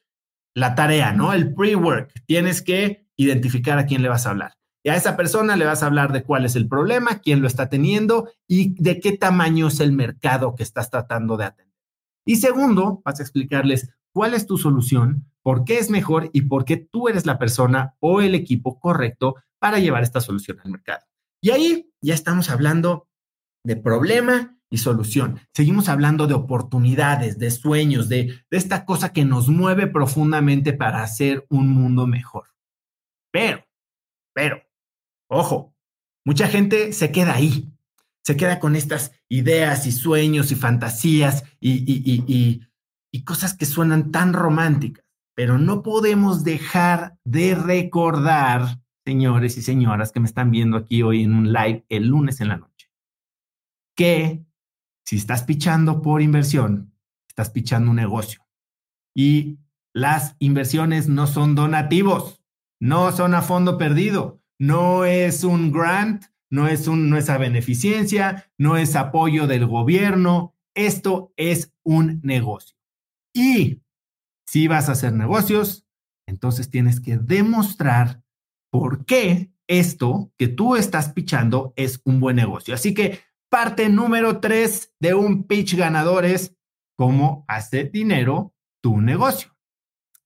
la 0.53 0.75
tarea, 0.75 1.13
¿no? 1.13 1.31
El 1.31 1.53
pre-work. 1.53 2.11
Tienes 2.25 2.61
que 2.61 3.07
identificar 3.15 3.79
a 3.79 3.85
quién 3.85 4.01
le 4.01 4.09
vas 4.09 4.27
a 4.27 4.31
hablar. 4.31 4.57
Y 4.83 4.89
a 4.89 4.95
esa 4.95 5.15
persona 5.15 5.55
le 5.55 5.63
vas 5.63 5.83
a 5.83 5.85
hablar 5.85 6.11
de 6.11 6.23
cuál 6.23 6.43
es 6.43 6.57
el 6.57 6.67
problema, 6.67 7.19
quién 7.19 7.41
lo 7.41 7.47
está 7.47 7.69
teniendo 7.69 8.29
y 8.45 8.75
de 8.81 8.99
qué 8.99 9.17
tamaño 9.17 9.67
es 9.67 9.79
el 9.79 9.93
mercado 9.93 10.55
que 10.55 10.63
estás 10.63 10.89
tratando 10.89 11.37
de 11.37 11.45
atender. 11.45 11.75
Y 12.25 12.35
segundo, 12.35 13.01
vas 13.05 13.21
a 13.21 13.23
explicarles 13.23 13.89
cuál 14.11 14.33
es 14.33 14.47
tu 14.47 14.57
solución, 14.57 15.31
por 15.43 15.63
qué 15.63 15.79
es 15.79 15.89
mejor 15.89 16.29
y 16.33 16.41
por 16.41 16.65
qué 16.65 16.75
tú 16.75 17.07
eres 17.07 17.25
la 17.25 17.39
persona 17.39 17.95
o 18.01 18.19
el 18.19 18.35
equipo 18.35 18.81
correcto 18.81 19.35
para 19.59 19.79
llevar 19.79 20.03
esta 20.03 20.19
solución 20.19 20.59
al 20.63 20.71
mercado. 20.71 21.05
Y 21.41 21.51
ahí 21.51 21.89
ya 22.01 22.13
estamos 22.13 22.49
hablando 22.49 23.08
de 23.69 23.81
problema 23.81 24.57
y 24.69 24.79
solución. 24.79 25.39
Seguimos 25.53 25.89
hablando 25.89 26.27
de 26.27 26.33
oportunidades, 26.33 27.39
de 27.39 27.51
sueños, 27.51 28.09
de, 28.09 28.43
de 28.49 28.57
esta 28.57 28.85
cosa 28.85 29.13
que 29.13 29.25
nos 29.25 29.47
mueve 29.47 29.87
profundamente 29.87 30.73
para 30.73 31.03
hacer 31.03 31.45
un 31.49 31.69
mundo 31.69 32.05
mejor. 32.07 32.47
Pero, 33.31 33.65
pero, 34.33 34.61
ojo, 35.29 35.73
mucha 36.25 36.47
gente 36.47 36.93
se 36.93 37.11
queda 37.11 37.35
ahí 37.35 37.71
se 38.29 38.37
queda 38.37 38.59
con 38.59 38.75
estas 38.75 39.11
ideas 39.27 39.87
y 39.87 39.91
sueños 39.91 40.51
y 40.51 40.55
fantasías 40.55 41.45
y, 41.59 42.61
cosas 43.25 43.55
que 43.55 43.65
suenan 43.65 44.11
tan 44.11 44.33
románticas. 44.33 45.03
Pero 45.35 45.57
no 45.57 45.81
podemos 45.81 46.43
dejar 46.43 47.17
de 47.23 47.55
recordar, 47.55 48.81
señores 49.03 49.57
y 49.57 49.63
señoras 49.63 50.11
que 50.11 50.19
me 50.19 50.27
están 50.27 50.51
viendo 50.51 50.77
aquí 50.77 51.01
hoy 51.01 51.23
en 51.23 51.33
un 51.33 51.51
live 51.51 51.85
el 51.89 52.05
lunes 52.05 52.39
en 52.39 52.49
la 52.49 52.57
noche, 52.57 52.68
que 53.99 54.45
si 55.05 55.17
estás 55.17 55.43
pichando 55.43 56.01
por 56.01 56.21
inversión, 56.21 56.93
estás 57.27 57.49
pichando 57.49 57.91
un 57.91 57.97
negocio. 57.97 58.47
Y 59.13 59.59
las 59.93 60.37
inversiones 60.39 61.09
no 61.09 61.27
son 61.27 61.53
donativos, 61.53 62.41
no 62.79 63.11
son 63.11 63.33
a 63.33 63.41
fondo 63.41 63.77
perdido, 63.77 64.41
no 64.57 65.03
es 65.03 65.43
un 65.43 65.73
grant, 65.73 66.23
no 66.49 66.69
es, 66.69 66.87
un, 66.87 67.09
no 67.09 67.17
es 67.17 67.29
a 67.29 67.37
beneficencia, 67.37 68.49
no 68.57 68.77
es 68.77 68.95
apoyo 68.95 69.47
del 69.47 69.65
gobierno, 69.65 70.55
esto 70.73 71.33
es 71.35 71.73
un 71.83 72.21
negocio. 72.23 72.77
Y 73.33 73.81
si 74.47 74.69
vas 74.69 74.87
a 74.87 74.93
hacer 74.93 75.11
negocios, 75.11 75.85
entonces 76.25 76.69
tienes 76.69 77.01
que 77.01 77.17
demostrar 77.17 78.23
por 78.71 79.03
qué 79.03 79.51
esto 79.67 80.31
que 80.37 80.47
tú 80.47 80.77
estás 80.77 81.11
pichando 81.11 81.73
es 81.75 81.99
un 82.05 82.21
buen 82.21 82.37
negocio. 82.37 82.73
Así 82.73 82.93
que 82.93 83.27
parte 83.49 83.89
número 83.89 84.39
tres 84.39 84.93
de 84.99 85.13
un 85.13 85.43
pitch 85.43 85.75
ganador 85.75 86.25
es 86.25 86.55
cómo 86.95 87.45
hace 87.47 87.85
dinero 87.85 88.53
tu 88.81 89.01
negocio. 89.01 89.55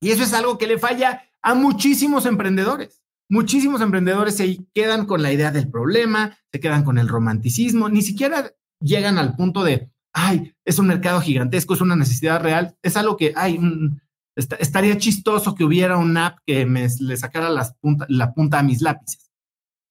Y 0.01 0.11
eso 0.11 0.23
es 0.23 0.33
algo 0.33 0.57
que 0.57 0.67
le 0.67 0.77
falla 0.77 1.23
a 1.41 1.53
muchísimos 1.55 2.25
emprendedores. 2.25 3.01
Muchísimos 3.29 3.81
emprendedores 3.81 4.35
se 4.35 4.59
quedan 4.73 5.05
con 5.05 5.21
la 5.21 5.31
idea 5.31 5.51
del 5.51 5.69
problema, 5.69 6.37
se 6.51 6.59
quedan 6.59 6.83
con 6.83 6.97
el 6.97 7.07
romanticismo, 7.07 7.89
ni 7.89 8.01
siquiera 8.01 8.51
llegan 8.81 9.17
al 9.17 9.35
punto 9.35 9.63
de, 9.63 9.89
ay, 10.13 10.53
es 10.65 10.77
un 10.77 10.87
mercado 10.87 11.21
gigantesco, 11.21 11.73
es 11.73 11.81
una 11.81 11.95
necesidad 11.95 12.41
real, 12.41 12.77
es 12.83 12.97
algo 12.97 13.17
que, 13.17 13.33
ay, 13.35 13.57
mm, 13.57 13.99
estaría 14.35 14.97
chistoso 14.97 15.55
que 15.55 15.63
hubiera 15.63 15.97
una 15.97 16.27
app 16.27 16.39
que 16.45 16.65
me 16.65 16.87
le 16.99 17.17
sacara 17.17 17.49
la 17.49 18.33
punta 18.33 18.59
a 18.59 18.63
mis 18.63 18.81
lápices. 18.81 19.31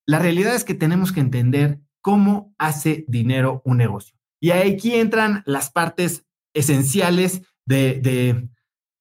La 0.06 0.18
realidad 0.18 0.54
es 0.54 0.64
que 0.64 0.74
tenemos 0.74 1.12
que 1.12 1.20
entender 1.20 1.80
cómo 2.02 2.54
hace 2.58 3.04
dinero 3.08 3.62
un 3.64 3.78
negocio. 3.78 4.16
Y 4.40 4.50
aquí 4.50 4.94
entran 4.94 5.42
las 5.46 5.70
partes 5.70 6.26
esenciales 6.52 7.42
de, 7.64 8.00
de 8.00 8.48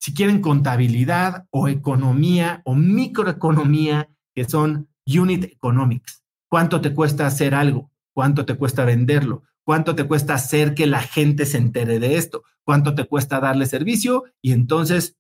si 0.02 0.14
quieren, 0.14 0.42
contabilidad 0.42 1.46
o 1.52 1.68
economía 1.68 2.62
o 2.66 2.76
microeconomía 2.76 4.10
que 4.34 4.46
son 4.46 4.90
unit 5.06 5.44
economics. 5.44 6.24
¿Cuánto 6.50 6.82
te 6.82 6.94
cuesta 6.94 7.28
hacer 7.28 7.54
algo? 7.54 7.92
¿Cuánto 8.14 8.46
te 8.46 8.56
cuesta 8.56 8.84
venderlo? 8.84 9.44
¿Cuánto 9.64 9.96
te 9.96 10.06
cuesta 10.06 10.34
hacer 10.34 10.74
que 10.74 10.88
la 10.88 11.02
gente 11.02 11.46
se 11.46 11.58
entere 11.58 12.00
de 12.00 12.18
esto? 12.18 12.44
¿Cuánto 12.64 12.96
te 12.96 13.06
cuesta 13.06 13.40
darle 13.40 13.68
servicio? 13.68 14.26
Y 14.42 14.54
entonces, 14.54 15.18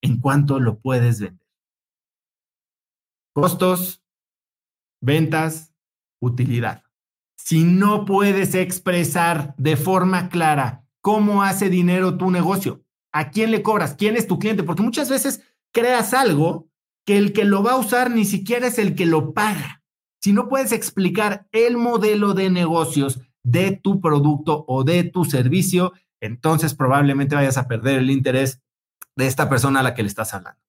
¿en 0.00 0.18
cuánto 0.18 0.60
lo 0.60 0.78
puedes 0.80 1.20
vender? 1.20 1.46
Costos, 3.34 4.02
ventas, 5.00 5.74
utilidad. 6.20 6.84
Si 7.44 7.64
no 7.64 8.04
puedes 8.04 8.54
expresar 8.54 9.54
de 9.58 9.76
forma 9.76 10.28
clara 10.28 10.84
cómo 11.00 11.42
hace 11.42 11.68
dinero 11.68 12.16
tu 12.16 12.30
negocio, 12.30 12.84
a 13.12 13.30
quién 13.30 13.50
le 13.50 13.62
cobras, 13.62 13.94
quién 13.94 14.16
es 14.16 14.28
tu 14.28 14.38
cliente, 14.38 14.62
porque 14.62 14.82
muchas 14.82 15.10
veces 15.10 15.42
creas 15.72 16.14
algo 16.14 16.68
que 17.04 17.18
el 17.18 17.32
que 17.32 17.44
lo 17.44 17.64
va 17.64 17.72
a 17.72 17.78
usar 17.78 18.12
ni 18.12 18.24
siquiera 18.24 18.68
es 18.68 18.78
el 18.78 18.94
que 18.94 19.06
lo 19.06 19.34
paga, 19.34 19.82
si 20.22 20.32
no 20.32 20.48
puedes 20.48 20.70
explicar 20.70 21.48
el 21.50 21.76
modelo 21.76 22.32
de 22.32 22.48
negocios 22.48 23.20
de 23.42 23.72
tu 23.72 24.00
producto 24.00 24.64
o 24.68 24.84
de 24.84 25.02
tu 25.02 25.24
servicio, 25.24 25.94
entonces 26.20 26.74
probablemente 26.74 27.34
vayas 27.34 27.58
a 27.58 27.66
perder 27.66 27.98
el 27.98 28.10
interés 28.12 28.62
de 29.16 29.26
esta 29.26 29.48
persona 29.48 29.80
a 29.80 29.82
la 29.82 29.94
que 29.94 30.02
le 30.02 30.08
estás 30.08 30.32
hablando. 30.32 30.60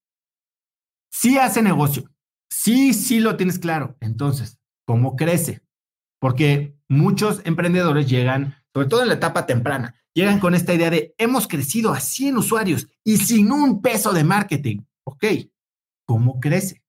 Si 1.12 1.38
hace 1.38 1.62
negocio, 1.62 2.10
sí, 2.50 2.94
sí 2.94 3.20
lo 3.20 3.36
tienes 3.36 3.60
claro, 3.60 3.96
entonces, 4.00 4.58
¿cómo 4.84 5.14
crece? 5.14 5.63
Porque 6.20 6.76
muchos 6.88 7.42
emprendedores 7.44 8.08
llegan, 8.08 8.56
sobre 8.72 8.88
todo 8.88 9.02
en 9.02 9.08
la 9.08 9.14
etapa 9.14 9.46
temprana, 9.46 9.94
llegan 10.14 10.40
con 10.40 10.54
esta 10.54 10.74
idea 10.74 10.90
de 10.90 11.14
hemos 11.18 11.48
crecido 11.48 11.92
a 11.92 12.00
100 12.00 12.38
usuarios 12.38 12.88
y 13.04 13.18
sin 13.18 13.52
un 13.52 13.82
peso 13.82 14.12
de 14.12 14.24
marketing. 14.24 14.82
Ok, 15.04 15.24
¿cómo 16.06 16.40
crece? 16.40 16.82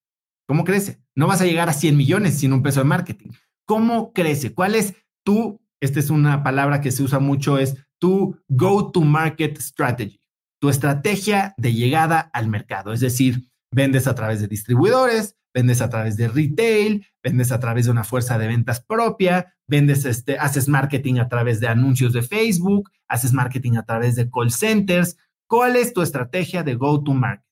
¿Cómo 0.48 0.64
crece? 0.64 1.02
No 1.16 1.28
vas 1.28 1.42
a 1.42 1.46
llegar 1.46 1.70
a 1.70 1.74
100 1.74 1.98
millones 1.98 2.40
sin 2.40 2.54
un 2.54 2.62
peso 2.62 2.82
de 2.82 2.86
marketing. 2.86 3.30
¿Cómo 3.66 4.14
crece? 4.14 4.54
¿Cuál 4.54 4.76
es 4.76 4.94
tu, 5.24 5.60
esta 5.82 6.00
es 6.00 6.10
una 6.10 6.44
palabra 6.44 6.82
que 6.82 6.92
se 6.92 7.04
usa 7.04 7.20
mucho, 7.20 7.58
es 7.58 7.76
tu 8.00 8.40
go-to-market 8.48 9.60
strategy, 9.60 10.20
tu 10.60 10.70
estrategia 10.70 11.54
de 11.58 11.74
llegada 11.74 12.20
al 12.20 12.48
mercado. 12.48 12.94
Es 12.94 13.00
decir, 13.00 13.50
vendes 13.72 14.08
a 14.08 14.16
través 14.16 14.42
de 14.42 14.48
distribuidores, 14.48 15.36
vendes 15.56 15.82
a 15.82 15.90
través 15.90 16.18
de 16.18 16.28
retail, 16.28 17.08
vendes 17.24 17.54
a 17.54 17.62
través 17.62 17.86
de 17.86 17.92
una 17.92 18.04
fuerza 18.04 18.38
de 18.38 18.46
ventas 18.46 18.82
propia, 18.82 19.56
vendes 19.68 20.04
este, 20.04 20.38
haces 20.38 20.68
marketing 20.68 21.16
a 21.20 21.30
través 21.30 21.62
de 21.62 21.70
anuncios 21.70 22.12
de 22.12 22.22
Facebook, 22.22 22.92
haces 23.08 23.32
marketing 23.32 23.78
a 23.78 23.84
través 23.84 24.18
de 24.18 24.30
call 24.30 24.52
centers. 24.52 25.18
¿Cuál 25.48 25.78
es 25.78 25.94
tu 25.94 26.02
estrategia 26.02 26.62
de 26.62 26.76
go-to-market? 26.76 27.46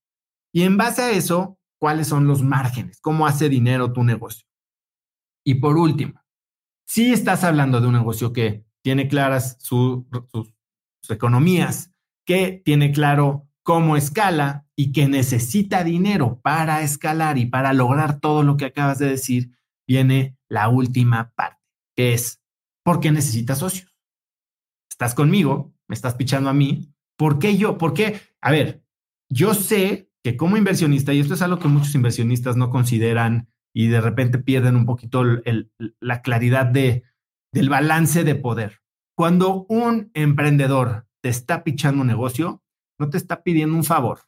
Y 0.52 0.64
en 0.64 0.76
base 0.76 1.02
a 1.02 1.12
eso, 1.12 1.58
¿cuáles 1.80 2.08
son 2.08 2.28
los 2.28 2.44
márgenes? 2.44 3.00
¿Cómo 3.00 3.26
hace 3.26 3.48
dinero 3.48 3.94
tu 3.94 4.04
negocio? 4.04 4.46
Y 5.46 5.56
por 5.56 5.78
último, 5.78 6.22
si 6.86 7.14
estás 7.14 7.46
hablando 7.46 7.80
de 7.80 7.88
un 7.88 7.94
negocio 7.94 8.34
que 8.34 8.66
tiene 8.82 9.08
claras 9.08 9.58
sus 9.62 10.04
economías, 11.08 11.92
que 12.26 12.62
tiene 12.66 12.92
claro 12.92 13.48
cómo 13.64 13.96
escala 13.96 14.63
y 14.76 14.92
que 14.92 15.08
necesita 15.08 15.84
dinero 15.84 16.40
para 16.42 16.82
escalar 16.82 17.38
y 17.38 17.46
para 17.46 17.74
lograr 17.74 18.20
todo 18.20 18.44
lo 18.44 18.58
que 18.58 18.66
acabas 18.66 19.00
de 19.00 19.10
decir, 19.10 19.52
viene 19.88 20.38
la 20.50 20.70
última 20.70 21.32
parte, 21.36 21.62
que 21.96 22.14
es, 22.14 22.42
¿por 22.84 23.00
qué 23.00 23.12
necesitas 23.12 23.60
socios? 23.60 23.96
Estás 24.90 25.14
conmigo, 25.14 25.74
me 25.88 25.96
estás 25.96 26.16
pichando 26.16 26.50
a 26.50 26.54
mí, 26.54 26.94
¿por 27.18 27.40
qué 27.40 27.58
yo? 27.58 27.78
¿Por 27.78 27.94
qué? 27.94 28.20
A 28.42 28.52
ver, 28.52 28.84
yo 29.30 29.54
sé 29.54 30.10
que 30.24 30.38
como 30.38 30.58
inversionista, 30.58 31.14
y 31.14 31.20
esto 31.20 31.34
es 31.34 31.42
algo 31.42 31.60
que 31.60 31.68
muchos 31.68 31.94
inversionistas 31.96 32.56
no 32.56 32.70
consideran 32.70 33.50
y 33.74 33.88
de 33.88 34.02
repente 34.02 34.38
pierden 34.38 34.76
un 34.76 34.86
poquito 34.86 35.24
la 36.00 36.22
claridad 36.22 36.66
de, 36.66 37.04
del 37.52 37.70
balance 37.70 38.24
de 38.24 38.36
poder. 38.36 38.82
Cuando 39.16 39.66
un 39.68 40.12
emprendedor 40.14 41.08
te 41.22 41.30
está 41.30 41.64
pichando 41.64 42.02
un 42.02 42.08
negocio, 42.08 42.64
no 43.00 43.10
te 43.10 43.18
está 43.18 43.44
pidiendo 43.44 43.76
un 43.76 43.84
favor, 43.84 44.22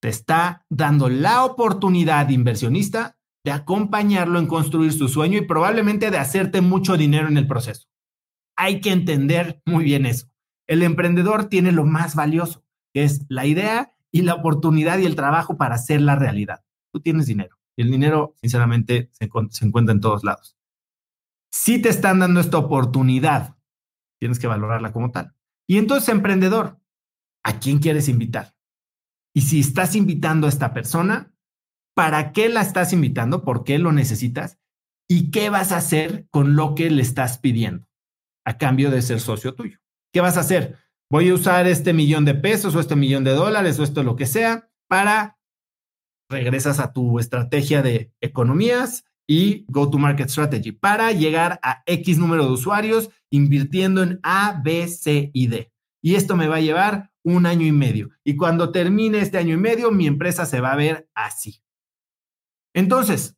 te 0.00 0.08
está 0.08 0.64
dando 0.68 1.08
la 1.08 1.44
oportunidad 1.44 2.28
inversionista 2.28 3.16
de 3.44 3.52
acompañarlo 3.52 4.38
en 4.38 4.46
construir 4.46 4.92
su 4.92 5.08
sueño 5.08 5.38
y 5.38 5.46
probablemente 5.46 6.10
de 6.10 6.18
hacerte 6.18 6.60
mucho 6.60 6.96
dinero 6.96 7.28
en 7.28 7.38
el 7.38 7.46
proceso. 7.46 7.88
Hay 8.56 8.80
que 8.80 8.90
entender 8.90 9.62
muy 9.64 9.84
bien 9.84 10.04
eso. 10.04 10.28
El 10.66 10.82
emprendedor 10.82 11.44
tiene 11.44 11.70
lo 11.70 11.84
más 11.84 12.16
valioso, 12.16 12.64
que 12.92 13.04
es 13.04 13.24
la 13.28 13.46
idea 13.46 13.94
y 14.10 14.22
la 14.22 14.34
oportunidad 14.34 14.98
y 14.98 15.06
el 15.06 15.14
trabajo 15.14 15.56
para 15.56 15.76
hacer 15.76 16.00
la 16.00 16.16
realidad. 16.16 16.64
Tú 16.92 17.00
tienes 17.00 17.26
dinero 17.26 17.56
y 17.76 17.82
el 17.82 17.90
dinero, 17.90 18.34
sinceramente, 18.40 19.10
se, 19.12 19.30
se 19.50 19.64
encuentra 19.64 19.92
en 19.92 20.00
todos 20.00 20.24
lados. 20.24 20.56
Si 21.52 21.80
te 21.80 21.90
están 21.90 22.18
dando 22.18 22.40
esta 22.40 22.58
oportunidad, 22.58 23.56
tienes 24.18 24.38
que 24.38 24.46
valorarla 24.46 24.92
como 24.92 25.12
tal. 25.12 25.34
Y 25.68 25.78
entonces, 25.78 26.08
emprendedor, 26.08 26.80
¿a 27.44 27.60
quién 27.60 27.78
quieres 27.78 28.08
invitar? 28.08 28.55
Y 29.36 29.42
si 29.42 29.60
estás 29.60 29.94
invitando 29.94 30.46
a 30.46 30.48
esta 30.48 30.72
persona, 30.72 31.30
¿para 31.94 32.32
qué 32.32 32.48
la 32.48 32.62
estás 32.62 32.94
invitando? 32.94 33.44
¿Por 33.44 33.64
qué 33.64 33.78
lo 33.78 33.92
necesitas? 33.92 34.58
¿Y 35.10 35.30
qué 35.30 35.50
vas 35.50 35.72
a 35.72 35.76
hacer 35.76 36.26
con 36.30 36.56
lo 36.56 36.74
que 36.74 36.88
le 36.88 37.02
estás 37.02 37.36
pidiendo 37.36 37.86
a 38.46 38.56
cambio 38.56 38.90
de 38.90 39.02
ser 39.02 39.20
socio 39.20 39.54
tuyo? 39.54 39.78
¿Qué 40.10 40.22
vas 40.22 40.38
a 40.38 40.40
hacer? 40.40 40.78
Voy 41.10 41.28
a 41.28 41.34
usar 41.34 41.66
este 41.66 41.92
millón 41.92 42.24
de 42.24 42.34
pesos 42.34 42.74
o 42.74 42.80
este 42.80 42.96
millón 42.96 43.24
de 43.24 43.32
dólares 43.32 43.78
o 43.78 43.82
esto 43.82 44.02
lo 44.02 44.16
que 44.16 44.24
sea 44.24 44.70
para 44.88 45.38
regresas 46.30 46.80
a 46.80 46.94
tu 46.94 47.20
estrategia 47.20 47.82
de 47.82 48.14
economías 48.22 49.04
y 49.28 49.66
go 49.68 49.90
to 49.90 49.98
market 49.98 50.30
strategy 50.30 50.72
para 50.72 51.12
llegar 51.12 51.60
a 51.62 51.82
X 51.84 52.16
número 52.16 52.46
de 52.46 52.52
usuarios 52.52 53.10
invirtiendo 53.28 54.02
en 54.02 54.18
A, 54.22 54.62
B, 54.64 54.88
C 54.88 55.30
y 55.34 55.48
D. 55.48 55.75
Y 56.06 56.14
esto 56.14 56.36
me 56.36 56.46
va 56.46 56.58
a 56.58 56.60
llevar 56.60 57.10
un 57.24 57.46
año 57.46 57.66
y 57.66 57.72
medio. 57.72 58.10
Y 58.22 58.36
cuando 58.36 58.70
termine 58.70 59.18
este 59.18 59.38
año 59.38 59.54
y 59.54 59.56
medio, 59.56 59.90
mi 59.90 60.06
empresa 60.06 60.46
se 60.46 60.60
va 60.60 60.70
a 60.70 60.76
ver 60.76 61.10
así. 61.16 61.64
Entonces, 62.72 63.36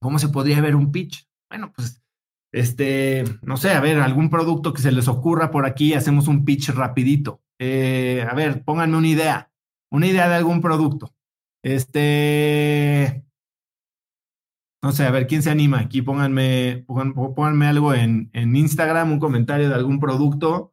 ¿cómo 0.00 0.18
se 0.18 0.28
podría 0.28 0.60
ver 0.60 0.74
un 0.74 0.90
pitch? 0.90 1.28
Bueno, 1.48 1.72
pues, 1.72 2.02
este, 2.50 3.22
no 3.42 3.56
sé, 3.56 3.70
a 3.70 3.78
ver, 3.78 4.00
algún 4.00 4.30
producto 4.30 4.72
que 4.72 4.82
se 4.82 4.90
les 4.90 5.06
ocurra 5.06 5.52
por 5.52 5.64
aquí, 5.64 5.94
hacemos 5.94 6.26
un 6.26 6.44
pitch 6.44 6.70
rapidito. 6.70 7.40
Eh, 7.60 8.26
a 8.28 8.34
ver, 8.34 8.64
pónganme 8.64 8.96
una 8.96 9.06
idea, 9.06 9.52
una 9.88 10.08
idea 10.08 10.28
de 10.28 10.34
algún 10.34 10.60
producto. 10.60 11.14
Este, 11.62 13.24
no 14.82 14.90
sé, 14.90 15.04
a 15.04 15.12
ver, 15.12 15.28
¿quién 15.28 15.44
se 15.44 15.50
anima? 15.50 15.78
Aquí 15.78 16.02
pónganme, 16.02 16.84
pónganme 16.88 17.66
algo 17.68 17.94
en, 17.94 18.28
en 18.32 18.56
Instagram, 18.56 19.12
un 19.12 19.20
comentario 19.20 19.68
de 19.68 19.76
algún 19.76 20.00
producto 20.00 20.71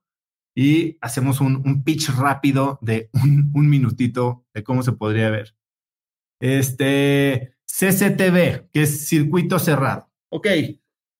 y 0.60 0.98
hacemos 1.00 1.40
un, 1.40 1.84
pitch 1.86 2.10
rápido 2.18 2.80
de 2.82 3.10
un, 3.14 3.70
minutito 3.70 4.46
de 4.54 4.62
cómo 4.62 4.84
se 4.84 4.92
podría 4.92 5.30
ver. 5.30 5.56
Este, 6.42 7.56
CCTV, 7.66 8.70
que 8.74 8.82
es 8.82 9.08
circuito 9.08 9.58
cerrado. 9.58 10.12
Ok, 10.30 10.48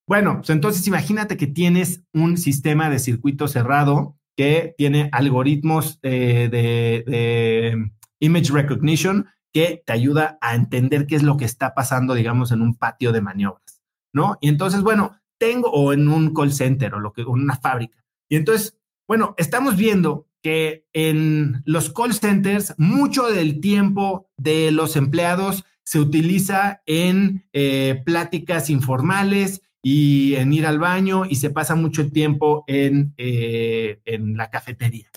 bueno, 0.06 0.36
pues 0.40 0.50
entonces 0.50 0.86
imagínate 0.86 1.38
que 1.38 1.46
tienes 1.46 2.02
un 2.12 2.36
sistema 2.36 2.90
de 2.90 2.98
circuito 2.98 3.48
cerrado 3.48 4.18
que 4.36 4.74
tiene 4.76 5.08
algoritmos 5.10 6.02
de, 6.02 6.50
de, 6.50 7.90
image 8.18 8.52
recognition 8.52 9.26
que 9.54 9.82
te 9.86 9.92
ayuda 9.94 10.36
a 10.42 10.54
entender 10.54 11.06
qué 11.06 11.16
es 11.16 11.22
lo 11.22 11.38
que 11.38 11.46
está 11.46 11.72
pasando, 11.72 12.12
digamos, 12.12 12.52
en 12.52 12.60
un 12.60 12.74
patio 12.74 13.10
de 13.10 13.22
maniobras, 13.22 13.80
¿no? 14.12 14.36
Y 14.42 14.50
entonces, 14.50 14.82
bueno, 14.82 15.18
tengo, 15.38 15.70
o 15.70 15.94
en 15.94 16.08
un 16.08 16.34
call 16.34 16.52
center 16.52 16.92
o 16.92 17.00
lo 17.00 17.14
que, 17.14 17.22
en 17.22 17.28
una 17.28 17.56
fábrica. 17.56 18.04
Y 18.28 18.36
entonces 18.36 18.79
bueno, 19.10 19.34
estamos 19.38 19.76
viendo 19.76 20.28
que 20.40 20.86
en 20.92 21.64
los 21.64 21.92
call 21.92 22.14
centers 22.14 22.76
mucho 22.78 23.26
del 23.26 23.60
tiempo 23.60 24.30
de 24.36 24.70
los 24.70 24.94
empleados 24.94 25.64
se 25.82 25.98
utiliza 25.98 26.80
en 26.86 27.44
eh, 27.52 28.00
pláticas 28.06 28.70
informales 28.70 29.62
y 29.82 30.36
en 30.36 30.52
ir 30.52 30.64
al 30.64 30.78
baño 30.78 31.24
y 31.28 31.34
se 31.34 31.50
pasa 31.50 31.74
mucho 31.74 32.08
tiempo 32.12 32.62
en, 32.68 33.12
eh, 33.16 34.00
en 34.04 34.36
la 34.36 34.48
cafetería. 34.48 35.10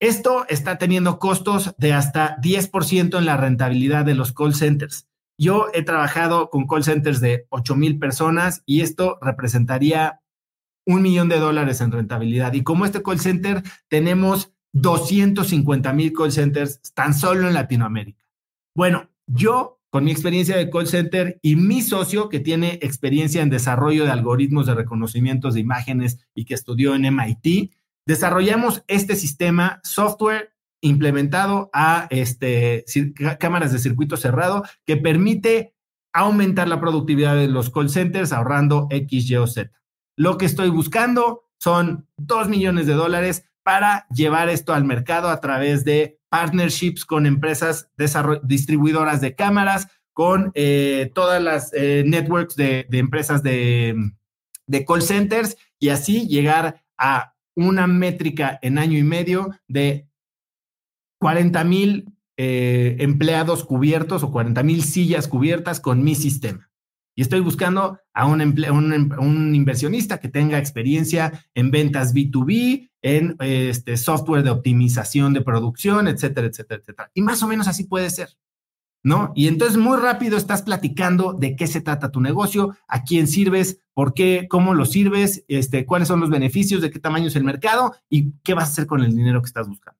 Esto 0.00 0.46
está 0.48 0.78
teniendo 0.78 1.18
costos 1.18 1.74
de 1.76 1.92
hasta 1.92 2.38
10% 2.38 3.18
en 3.18 3.26
la 3.26 3.36
rentabilidad 3.36 4.06
de 4.06 4.14
los 4.14 4.32
call 4.32 4.54
centers. 4.54 5.06
Yo 5.36 5.66
he 5.74 5.82
trabajado 5.82 6.48
con 6.48 6.66
call 6.66 6.82
centers 6.82 7.20
de 7.20 7.44
8 7.50 7.76
mil 7.76 7.98
personas 7.98 8.62
y 8.64 8.80
esto 8.80 9.18
representaría 9.20 10.21
un 10.86 11.02
millón 11.02 11.28
de 11.28 11.38
dólares 11.38 11.80
en 11.80 11.92
rentabilidad. 11.92 12.52
Y 12.54 12.62
como 12.62 12.84
este 12.84 13.02
call 13.02 13.20
center, 13.20 13.62
tenemos 13.88 14.52
250 14.72 15.92
mil 15.92 16.12
call 16.12 16.32
centers 16.32 16.80
tan 16.94 17.14
solo 17.14 17.48
en 17.48 17.54
Latinoamérica. 17.54 18.24
Bueno, 18.74 19.10
yo 19.26 19.80
con 19.90 20.04
mi 20.04 20.10
experiencia 20.10 20.56
de 20.56 20.70
call 20.70 20.86
center 20.86 21.38
y 21.42 21.56
mi 21.56 21.82
socio 21.82 22.30
que 22.30 22.40
tiene 22.40 22.78
experiencia 22.80 23.42
en 23.42 23.50
desarrollo 23.50 24.04
de 24.04 24.10
algoritmos 24.10 24.66
de 24.66 24.74
reconocimientos 24.74 25.52
de 25.52 25.60
imágenes 25.60 26.26
y 26.34 26.46
que 26.46 26.54
estudió 26.54 26.94
en 26.94 27.02
MIT, 27.14 27.72
desarrollamos 28.06 28.82
este 28.88 29.16
sistema 29.16 29.80
software 29.84 30.54
implementado 30.80 31.68
a 31.74 32.06
este, 32.08 32.86
cámaras 33.38 33.72
de 33.72 33.78
circuito 33.78 34.16
cerrado 34.16 34.64
que 34.86 34.96
permite 34.96 35.74
aumentar 36.14 36.68
la 36.68 36.80
productividad 36.80 37.36
de 37.36 37.48
los 37.48 37.70
call 37.70 37.90
centers 37.90 38.32
ahorrando 38.32 38.86
X, 38.90 39.30
Y 39.30 39.36
o 39.36 39.46
Z. 39.46 39.70
Lo 40.16 40.38
que 40.38 40.46
estoy 40.46 40.68
buscando 40.68 41.44
son 41.58 42.08
dos 42.16 42.48
millones 42.48 42.86
de 42.86 42.94
dólares 42.94 43.44
para 43.62 44.06
llevar 44.08 44.48
esto 44.48 44.74
al 44.74 44.84
mercado 44.84 45.28
a 45.28 45.40
través 45.40 45.84
de 45.84 46.18
partnerships 46.28 47.04
con 47.04 47.26
empresas 47.26 47.90
distribuidoras 48.42 49.20
de 49.20 49.34
cámaras, 49.34 49.88
con 50.12 50.50
eh, 50.54 51.10
todas 51.14 51.42
las 51.42 51.72
eh, 51.74 52.04
networks 52.06 52.56
de, 52.56 52.86
empresas 52.90 53.42
de, 53.42 53.94
call 54.86 55.02
centers 55.02 55.56
y 55.78 55.90
así 55.90 56.26
llegar 56.26 56.82
a 56.98 57.34
una 57.54 57.86
métrica 57.86 58.58
en 58.62 58.78
año 58.78 58.98
y 58.98 59.02
medio 59.02 59.50
de 59.68 60.08
40 61.18 61.64
mil 61.64 62.06
eh, 62.36 62.96
empleados 62.98 63.64
cubiertos 63.64 64.22
o 64.22 64.32
40 64.32 64.62
mil 64.62 64.82
sillas 64.82 65.28
cubiertas 65.28 65.80
con 65.80 66.02
mi 66.02 66.14
sistema. 66.14 66.71
Y 67.14 67.22
estoy 67.22 67.40
buscando 67.40 67.98
a 68.14 68.26
un, 68.26 68.40
un, 68.40 69.54
inversionista 69.54 70.18
que 70.18 70.28
tenga 70.28 70.58
experiencia 70.58 71.44
en 71.54 71.70
ventas 71.70 72.14
B2B, 72.14 72.90
en 73.02 73.36
este, 73.40 73.96
software 73.96 74.42
de 74.42 74.50
optimización 74.50 75.32
de 75.34 75.42
producción, 75.42 76.08
etcétera, 76.08 76.46
etcétera, 76.46 76.80
etcétera. 76.80 77.10
Y 77.14 77.22
más 77.22 77.42
o 77.42 77.48
menos 77.48 77.68
así 77.68 77.84
puede 77.84 78.10
ser. 78.10 78.30
¿No? 79.04 79.32
Y 79.34 79.48
entonces 79.48 79.76
muy 79.76 79.96
rápido 79.96 80.36
estás 80.36 80.62
platicando 80.62 81.32
de 81.32 81.56
qué 81.56 81.66
se 81.66 81.80
trata 81.80 82.12
tu 82.12 82.20
negocio, 82.20 82.76
a 82.86 83.02
quién 83.02 83.26
sirves, 83.26 83.80
por 83.94 84.14
qué, 84.14 84.46
cómo 84.48 84.74
lo 84.74 84.84
sirves, 84.84 85.44
este, 85.48 85.86
cuáles 85.86 86.06
son 86.06 86.20
los 86.20 86.30
beneficios, 86.30 86.80
de 86.80 86.92
qué 86.92 87.00
tamaño 87.00 87.26
es 87.26 87.34
el 87.34 87.42
mercado 87.42 87.96
y 88.08 88.34
qué 88.44 88.54
vas 88.54 88.68
a 88.68 88.72
hacer 88.72 88.86
con 88.86 89.02
el 89.02 89.16
dinero 89.16 89.42
que 89.42 89.46
estás 89.46 89.66
buscando. 89.66 89.98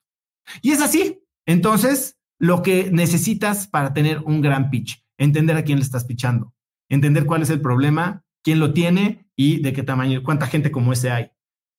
Y 0.60 0.70
es 0.70 0.80
así. 0.80 1.20
Entonces, 1.46 2.16
lo 2.38 2.62
que 2.62 2.90
necesitas 2.92 3.66
para 3.66 3.92
tener 3.92 4.20
un 4.20 4.40
gran 4.40 4.70
pitch, 4.70 5.04
entender 5.18 5.56
a 5.56 5.64
quién 5.64 5.78
le 5.78 5.84
estás 5.84 6.04
pitchando, 6.04 6.51
entender 6.92 7.24
cuál 7.24 7.40
es 7.42 7.50
el 7.50 7.60
problema, 7.60 8.22
quién 8.44 8.60
lo 8.60 8.74
tiene 8.74 9.26
y 9.34 9.62
de 9.62 9.72
qué 9.72 9.82
tamaño, 9.82 10.22
cuánta 10.22 10.46
gente 10.46 10.70
como 10.70 10.92
ese 10.92 11.10
hay. 11.10 11.30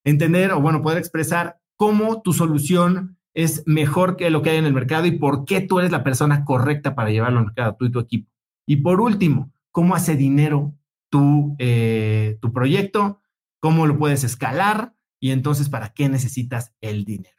Entender 0.04 0.52
o 0.52 0.60
bueno, 0.60 0.82
poder 0.82 0.97
expresar 0.97 1.60
cómo 1.78 2.21
tu 2.23 2.34
solución 2.34 3.19
es 3.36 3.63
mejor 3.67 4.15
que 4.17 4.32
lo 4.32 4.41
que 4.41 4.49
hay 4.49 4.58
en 4.58 4.65
el 4.65 4.73
mercado 4.73 5.06
y 5.06 5.12
por 5.12 5.45
qué 5.45 5.62
tú 5.62 5.80
eres 5.80 5.91
la 5.91 6.04
persona 6.04 6.45
correcta 6.45 6.95
para 6.95 7.12
llevarlo 7.12 7.39
al 7.39 7.45
mercado, 7.45 7.76
tú 7.78 7.86
y 7.86 7.91
tu 7.91 7.99
equipo. 7.99 8.32
Y 8.67 8.78
por 8.78 9.02
último, 9.02 9.52
cómo 9.71 9.95
hace 9.95 10.15
dinero 10.15 10.73
tu, 11.10 11.56
eh, 11.60 12.39
tu 12.41 12.52
proyecto, 12.52 13.21
cómo 13.60 13.86
lo 13.86 13.97
puedes 13.99 14.23
escalar 14.23 14.95
y 15.19 15.30
entonces 15.30 15.69
para 15.69 15.89
qué 15.93 16.10
necesitas 16.10 16.73
el 16.82 17.06
dinero. 17.06 17.38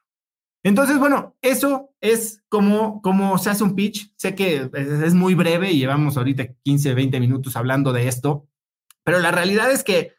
Entonces, 0.64 0.98
bueno, 0.98 1.36
eso 1.42 1.94
es 2.00 2.42
como, 2.48 3.02
como 3.02 3.36
se 3.36 3.50
hace 3.50 3.62
un 3.62 3.76
pitch. 3.76 4.12
Sé 4.16 4.34
que 4.34 4.70
es 4.72 5.14
muy 5.14 5.34
breve 5.34 5.70
y 5.70 5.78
llevamos 5.78 6.16
ahorita 6.16 6.54
15, 6.64 6.94
20 6.94 7.20
minutos 7.20 7.54
hablando 7.54 7.92
de 7.92 8.08
esto, 8.08 8.48
pero 9.04 9.20
la 9.20 9.30
realidad 9.30 9.70
es 9.70 9.84
que 9.84 10.14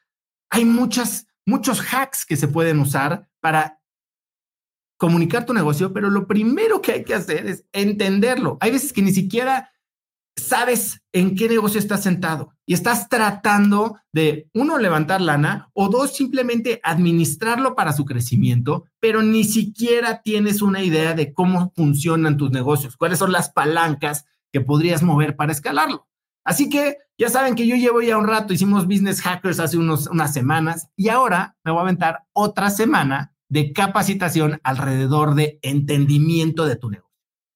hay 0.52 0.64
muchas, 0.64 1.28
muchos 1.48 1.82
hacks 1.92 2.28
que 2.28 2.38
se 2.38 2.48
pueden 2.48 2.80
usar 2.80 3.28
para 3.42 3.82
comunicar 4.98 5.48
tu 5.48 5.54
negocio, 5.54 5.92
pero 5.92 6.12
lo 6.12 6.28
primero 6.28 6.80
que 6.80 6.92
hay 6.94 7.04
que 7.04 7.16
hacer 7.16 7.48
es 7.48 7.66
entenderlo. 7.74 8.58
Hay 8.62 8.70
veces 8.70 8.94
que 8.94 9.02
ni 9.02 9.12
siquiera 9.12 9.72
sabes 10.36 11.02
en 11.14 11.36
qué 11.36 11.48
negocio 11.48 11.80
estás 11.80 12.04
sentado 12.04 12.52
y 12.66 12.74
estás 12.74 13.08
tratando 13.10 14.00
de, 14.12 14.50
uno, 14.54 14.78
levantar 14.78 15.22
lana 15.22 15.70
o 15.74 15.88
dos, 15.90 16.14
simplemente 16.16 16.80
administrarlo 16.84 17.76
para 17.76 17.94
su 17.94 18.06
crecimiento, 18.06 18.86
pero 19.00 19.22
ni 19.22 19.44
siquiera 19.44 20.22
tienes 20.22 20.62
una 20.62 20.84
idea 20.84 21.14
de 21.14 21.34
cómo 21.34 21.72
funcionan 21.76 22.38
tus 22.38 22.52
negocios, 22.52 22.98
cuáles 22.98 23.20
son 23.20 23.32
las 23.32 23.50
palancas 23.50 24.26
que 24.52 24.62
podrías 24.62 25.04
mover 25.04 25.36
para 25.36 25.52
escalarlo. 25.52 26.08
Así 26.44 26.70
que 26.70 26.98
ya 27.18 27.30
saben 27.30 27.56
que 27.56 27.66
yo 27.66 27.76
llevo 27.76 28.02
ya 28.02 28.18
un 28.18 28.28
rato, 28.28 28.54
hicimos 28.54 28.86
Business 28.86 29.22
Hackers 29.22 29.60
hace 29.60 29.78
unos, 29.78 30.08
unas 30.08 30.34
semanas 30.34 30.90
y 30.96 31.10
ahora 31.10 31.58
me 31.64 31.72
voy 31.72 31.80
a 31.80 31.84
aventar 31.84 32.26
otra 32.34 32.70
semana 32.70 33.34
de 33.50 33.74
capacitación 33.74 34.60
alrededor 34.64 35.34
de 35.34 35.60
entendimiento 35.62 36.66
de 36.66 36.76
tu 36.76 36.90
negocio. 36.90 37.06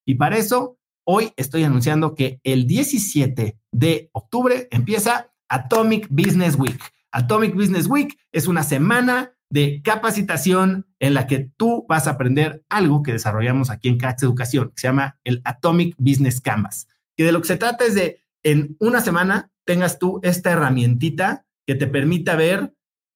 Y 0.05 0.15
para 0.15 0.37
eso 0.37 0.78
Hoy 1.11 1.33
estoy 1.37 1.63
anunciando 1.63 2.13
que 2.13 2.39
el 2.43 2.67
17 2.67 3.57
de 3.71 4.11
octubre 4.13 4.67
empieza 4.69 5.33
Atomic 5.47 6.07
Business 6.11 6.55
Week. 6.55 6.79
Atomic 7.11 7.55
Business 7.55 7.87
Week 7.87 8.15
es 8.31 8.47
una 8.47 8.61
semana 8.61 9.33
de 9.49 9.81
capacitación 9.83 10.85
en 10.99 11.15
la 11.15 11.25
que 11.25 11.49
tú 11.57 11.87
vas 11.89 12.05
a 12.05 12.11
aprender 12.11 12.63
algo 12.69 13.01
que 13.01 13.13
desarrollamos 13.13 13.71
aquí 13.71 13.87
en 13.87 13.97
Catch 13.97 14.21
Educación, 14.21 14.67
que 14.69 14.81
se 14.81 14.87
llama 14.87 15.19
el 15.23 15.41
Atomic 15.45 15.95
Business 15.97 16.41
Canvas. 16.41 16.87
Que 17.17 17.23
de 17.23 17.31
lo 17.31 17.41
que 17.41 17.47
se 17.47 17.57
trata 17.57 17.85
es 17.85 17.95
de 17.95 18.21
en 18.43 18.77
una 18.79 19.01
semana 19.01 19.51
tengas 19.65 19.97
tú 19.97 20.19
esta 20.21 20.51
herramientita 20.51 21.47
que 21.65 21.73
te 21.73 21.87
permita 21.87 22.35
ver 22.35 22.75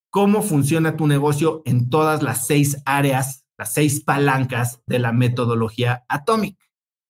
cómo 0.09 0.41
funciona 0.41 0.97
tu 0.97 1.05
negocio 1.05 1.61
en 1.65 1.91
todas 1.91 2.23
las 2.23 2.47
seis 2.47 2.81
áreas, 2.85 3.45
las 3.55 3.71
seis 3.71 4.03
palancas 4.03 4.81
de 4.87 4.97
la 4.97 5.11
metodología 5.11 6.05
Atomic. 6.09 6.62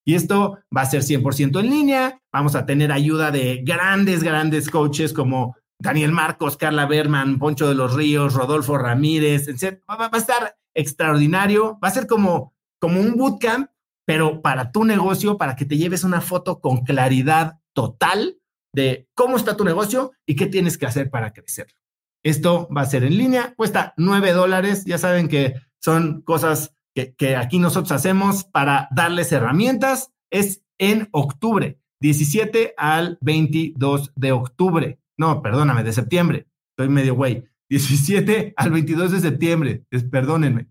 Y 0.05 0.15
esto 0.15 0.59
va 0.75 0.81
a 0.81 0.85
ser 0.85 1.01
100% 1.01 1.59
en 1.59 1.69
línea. 1.69 2.21
Vamos 2.31 2.55
a 2.55 2.65
tener 2.65 2.91
ayuda 2.91 3.31
de 3.31 3.61
grandes, 3.63 4.23
grandes 4.23 4.69
coaches 4.69 5.13
como 5.13 5.55
Daniel 5.79 6.11
Marcos, 6.11 6.57
Carla 6.57 6.85
Berman, 6.85 7.39
Poncho 7.39 7.67
de 7.67 7.75
los 7.75 7.93
Ríos, 7.93 8.33
Rodolfo 8.33 8.77
Ramírez, 8.77 9.47
etc. 9.47 9.81
Va, 9.89 10.09
a 10.11 10.17
estar 10.17 10.57
extraordinario. 10.73 11.79
Va 11.83 11.87
a 11.87 11.91
ser 11.91 12.07
como, 12.07 12.53
como 12.79 12.99
un 12.99 13.15
bootcamp, 13.15 13.69
pero 14.05 14.41
para 14.41 14.71
tu 14.71 14.83
negocio, 14.83 15.37
para 15.37 15.55
que 15.55 15.65
te 15.65 15.77
lleves 15.77 16.03
una 16.03 16.21
foto 16.21 16.59
con 16.59 16.83
claridad 16.83 17.59
total 17.73 18.37
de 18.73 19.07
cómo 19.13 19.37
está 19.37 19.55
tu 19.55 19.63
negocio 19.63 20.11
y 20.25 20.35
qué 20.35 20.47
tienes 20.47 20.77
que 20.77 20.85
hacer 20.85 21.09
para 21.09 21.31
crecerlo. 21.31 21.75
Esto 22.23 22.67
va 22.75 22.81
a 22.81 22.85
ser 22.85 23.03
en 23.03 23.17
línea, 23.17 23.53
cuesta 23.55 23.93
9 23.97 24.31
dólares. 24.31 24.85
Ya 24.85 24.97
saben 24.97 25.27
que 25.27 25.55
son 25.79 26.21
cosas 26.21 26.73
que, 26.93 27.35
aquí 27.35 27.59
nosotros 27.59 27.91
hacemos 27.91 28.43
para 28.43 28.87
darles 28.91 29.31
herramientas 29.31 30.11
es 30.29 30.63
en 30.77 31.09
octubre, 31.11 31.79
17 32.01 32.73
al 32.77 33.17
22 33.21 34.11
de 34.15 34.31
octubre. 34.31 34.99
No, 35.17 35.41
perdóname, 35.41 35.83
de 35.83 35.93
septiembre. 35.93 36.47
Estoy 36.71 36.89
medio 36.89 37.15
güey. 37.15 37.45
17 37.69 38.53
al 38.55 38.71
22 38.71 39.11
de 39.11 39.19
septiembre. 39.19 39.85
perdónenme. 40.11 40.67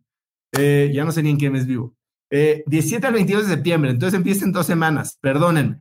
Eh, 0.52 0.90
ya 0.92 1.04
no 1.04 1.12
sé 1.12 1.22
ni 1.22 1.30
en 1.30 1.38
qué 1.38 1.50
mes 1.50 1.66
vivo. 1.66 1.96
17 2.30 3.04
eh, 3.04 3.08
al 3.08 3.14
22 3.14 3.48
de 3.48 3.54
septiembre. 3.54 3.90
Entonces 3.90 4.16
empiecen 4.16 4.52
dos 4.52 4.66
semanas. 4.66 5.18
Perdónenme. 5.20 5.80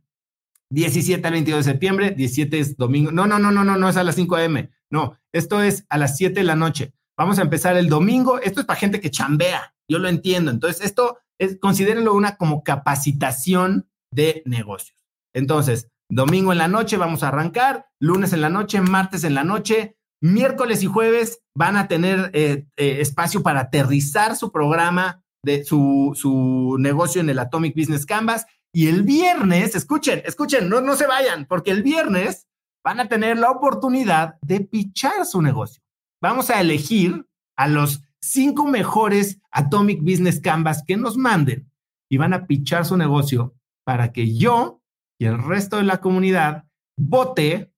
17 0.70 1.26
al 1.28 1.34
22 1.34 1.66
de 1.66 1.72
septiembre. 1.72 2.12
17 2.12 2.60
es 2.60 2.78
domingo. 2.78 3.12
No, 3.12 3.28
no, 3.28 3.40
no, 3.40 3.52
no, 3.52 3.64
no, 3.64 3.78
no 3.78 3.90
es 3.90 3.98
a 3.98 4.04
las 4.04 4.16
5 4.16 4.36
a.m. 4.36 4.70
No, 4.90 5.18
esto 5.32 5.62
es 5.62 5.86
a 5.90 5.98
las 5.98 6.18
7 6.18 6.40
de 6.40 6.44
la 6.44 6.56
noche. 6.56 6.94
Vamos 7.22 7.38
a 7.38 7.44
empezar 7.44 7.78
el 7.78 7.88
domingo. 7.88 8.40
Esto 8.40 8.62
es 8.62 8.66
para 8.66 8.80
gente 8.80 9.00
que 9.00 9.12
chambea. 9.12 9.76
Yo 9.88 10.00
lo 10.00 10.10
entiendo. 10.10 10.50
Entonces, 10.50 10.84
esto 10.84 11.20
es, 11.40 11.60
considérenlo 11.60 12.16
una 12.16 12.36
como 12.36 12.64
capacitación 12.64 13.88
de 14.12 14.42
negocios. 14.48 14.98
Entonces, 15.36 15.88
domingo 16.10 16.52
en 16.52 16.58
la 16.58 16.68
noche 16.68 16.98
vamos 16.98 17.22
a 17.22 17.28
arrancar, 17.28 17.86
lunes 18.00 18.34
en 18.34 18.42
la 18.42 18.50
noche, 18.50 18.82
martes 18.82 19.24
en 19.24 19.36
la 19.36 19.44
noche, 19.44 19.98
miércoles 20.20 20.82
y 20.82 20.88
jueves 20.88 21.44
van 21.56 21.78
a 21.78 21.88
tener 21.88 22.32
eh, 22.34 22.66
eh, 22.76 23.02
espacio 23.02 23.44
para 23.44 23.60
aterrizar 23.60 24.36
su 24.36 24.52
programa 24.52 25.24
de 25.46 25.64
su, 25.64 26.14
su, 26.16 26.78
negocio 26.80 27.22
en 27.22 27.30
el 27.30 27.38
Atomic 27.38 27.76
Business 27.76 28.08
Canvas. 28.08 28.48
Y 28.74 28.88
el 28.88 29.04
viernes, 29.04 29.76
escuchen, 29.76 30.24
escuchen, 30.26 30.70
no, 30.70 30.82
no 30.82 30.96
se 30.96 31.06
vayan, 31.06 31.46
porque 31.46 31.70
el 31.70 31.84
viernes 31.84 32.48
van 32.84 33.00
a 33.00 33.08
tener 33.08 33.38
la 33.38 33.52
oportunidad 33.52 34.40
de 34.42 34.62
pichar 34.62 35.28
su 35.28 35.44
negocio. 35.44 35.84
Vamos 36.22 36.52
a 36.52 36.62
elegir 36.62 37.26
a 37.56 37.68
los 37.68 38.04
cinco 38.22 38.68
mejores 38.68 39.42
Atomic 39.52 40.02
Business 40.02 40.40
Canvas 40.40 40.84
que 40.86 40.96
nos 40.96 41.18
manden 41.18 41.72
y 42.10 42.18
van 42.18 42.34
a 42.34 42.46
pichar 42.46 42.86
su 42.86 42.96
negocio 42.96 43.56
para 43.84 44.12
que 44.12 44.38
yo 44.38 44.82
y 45.18 45.26
el 45.26 45.42
resto 45.42 45.78
de 45.78 45.84
la 45.84 46.00
comunidad 46.00 46.66
vote. 46.96 47.74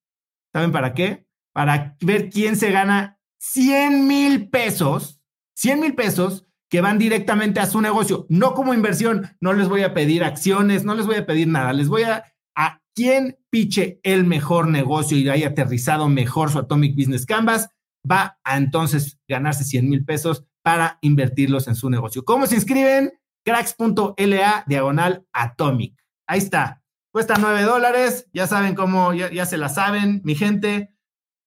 ¿Saben 0.51 0.71
para 0.73 0.93
qué? 0.93 1.25
Para 1.53 1.95
ver 2.01 2.29
quién 2.29 2.57
se 2.57 2.71
gana 2.71 3.19
100 3.39 4.07
mil 4.07 4.49
pesos, 4.49 5.21
100 5.55 5.79
mil 5.79 5.95
pesos 5.95 6.45
que 6.69 6.81
van 6.81 6.97
directamente 6.97 7.59
a 7.59 7.65
su 7.67 7.79
negocio, 7.81 8.25
no 8.29 8.53
como 8.53 8.73
inversión. 8.73 9.37
No 9.39 9.53
les 9.53 9.69
voy 9.69 9.83
a 9.83 9.93
pedir 9.93 10.23
acciones, 10.23 10.83
no 10.83 10.95
les 10.95 11.05
voy 11.05 11.15
a 11.15 11.25
pedir 11.25 11.47
nada. 11.47 11.71
Les 11.71 11.87
voy 11.87 12.03
a 12.03 12.25
a 12.55 12.81
quién 12.93 13.37
piche 13.49 13.99
el 14.03 14.25
mejor 14.25 14.67
negocio 14.67 15.17
y 15.17 15.27
haya 15.29 15.49
aterrizado 15.49 16.09
mejor 16.09 16.51
su 16.51 16.59
Atomic 16.59 16.95
Business 16.95 17.25
Canvas 17.25 17.69
va 18.09 18.39
a 18.43 18.57
entonces 18.57 19.19
ganarse 19.27 19.63
100 19.63 19.89
mil 19.89 20.05
pesos 20.05 20.45
para 20.63 20.97
invertirlos 21.01 21.67
en 21.67 21.75
su 21.75 21.89
negocio. 21.89 22.23
¿Cómo 22.23 22.47
se 22.47 22.55
inscriben? 22.55 23.13
cracks.la 23.45 24.63
diagonal 24.67 25.27
atomic. 25.33 25.95
Ahí 26.27 26.39
está. 26.39 26.81
Cuesta 27.11 27.35
9 27.39 27.63
dólares. 27.63 28.27
Ya 28.33 28.47
saben 28.47 28.75
cómo, 28.75 29.13
ya, 29.13 29.45
se 29.45 29.57
la 29.57 29.69
saben, 29.69 30.21
mi 30.23 30.35
gente. 30.35 30.93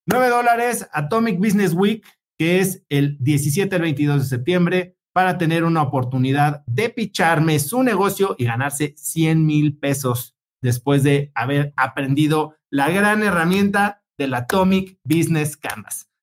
9 0.07 0.29
dólares 0.29 0.89
Atomic 0.93 1.39
Business 1.39 1.73
Week, 1.73 2.07
que 2.39 2.61
es 2.61 2.85
el 2.89 3.17
17 3.21 3.75
al 3.75 3.83
22 3.83 4.21
de 4.21 4.29
septiembre, 4.29 4.97
para 5.13 5.39
tener 5.39 5.65
una 5.65 5.83
oportunidad 5.83 6.63
de 6.67 6.91
picharme 6.91 7.59
su 7.59 7.83
negocio 7.83 8.37
y 8.39 8.45
ganarse 8.45 8.95
100 8.97 9.45
mil 9.45 9.79
pesos 9.79 10.37
después 10.63 11.03
de 11.03 11.33
haber 11.35 11.73
aprendido 11.77 12.55
la 12.71 12.91
gran 12.91 13.23
herramienta 13.23 14.05
del 14.19 14.35
Atomic 14.35 14.99
Business 15.05 15.57
Canvas. 15.57 16.06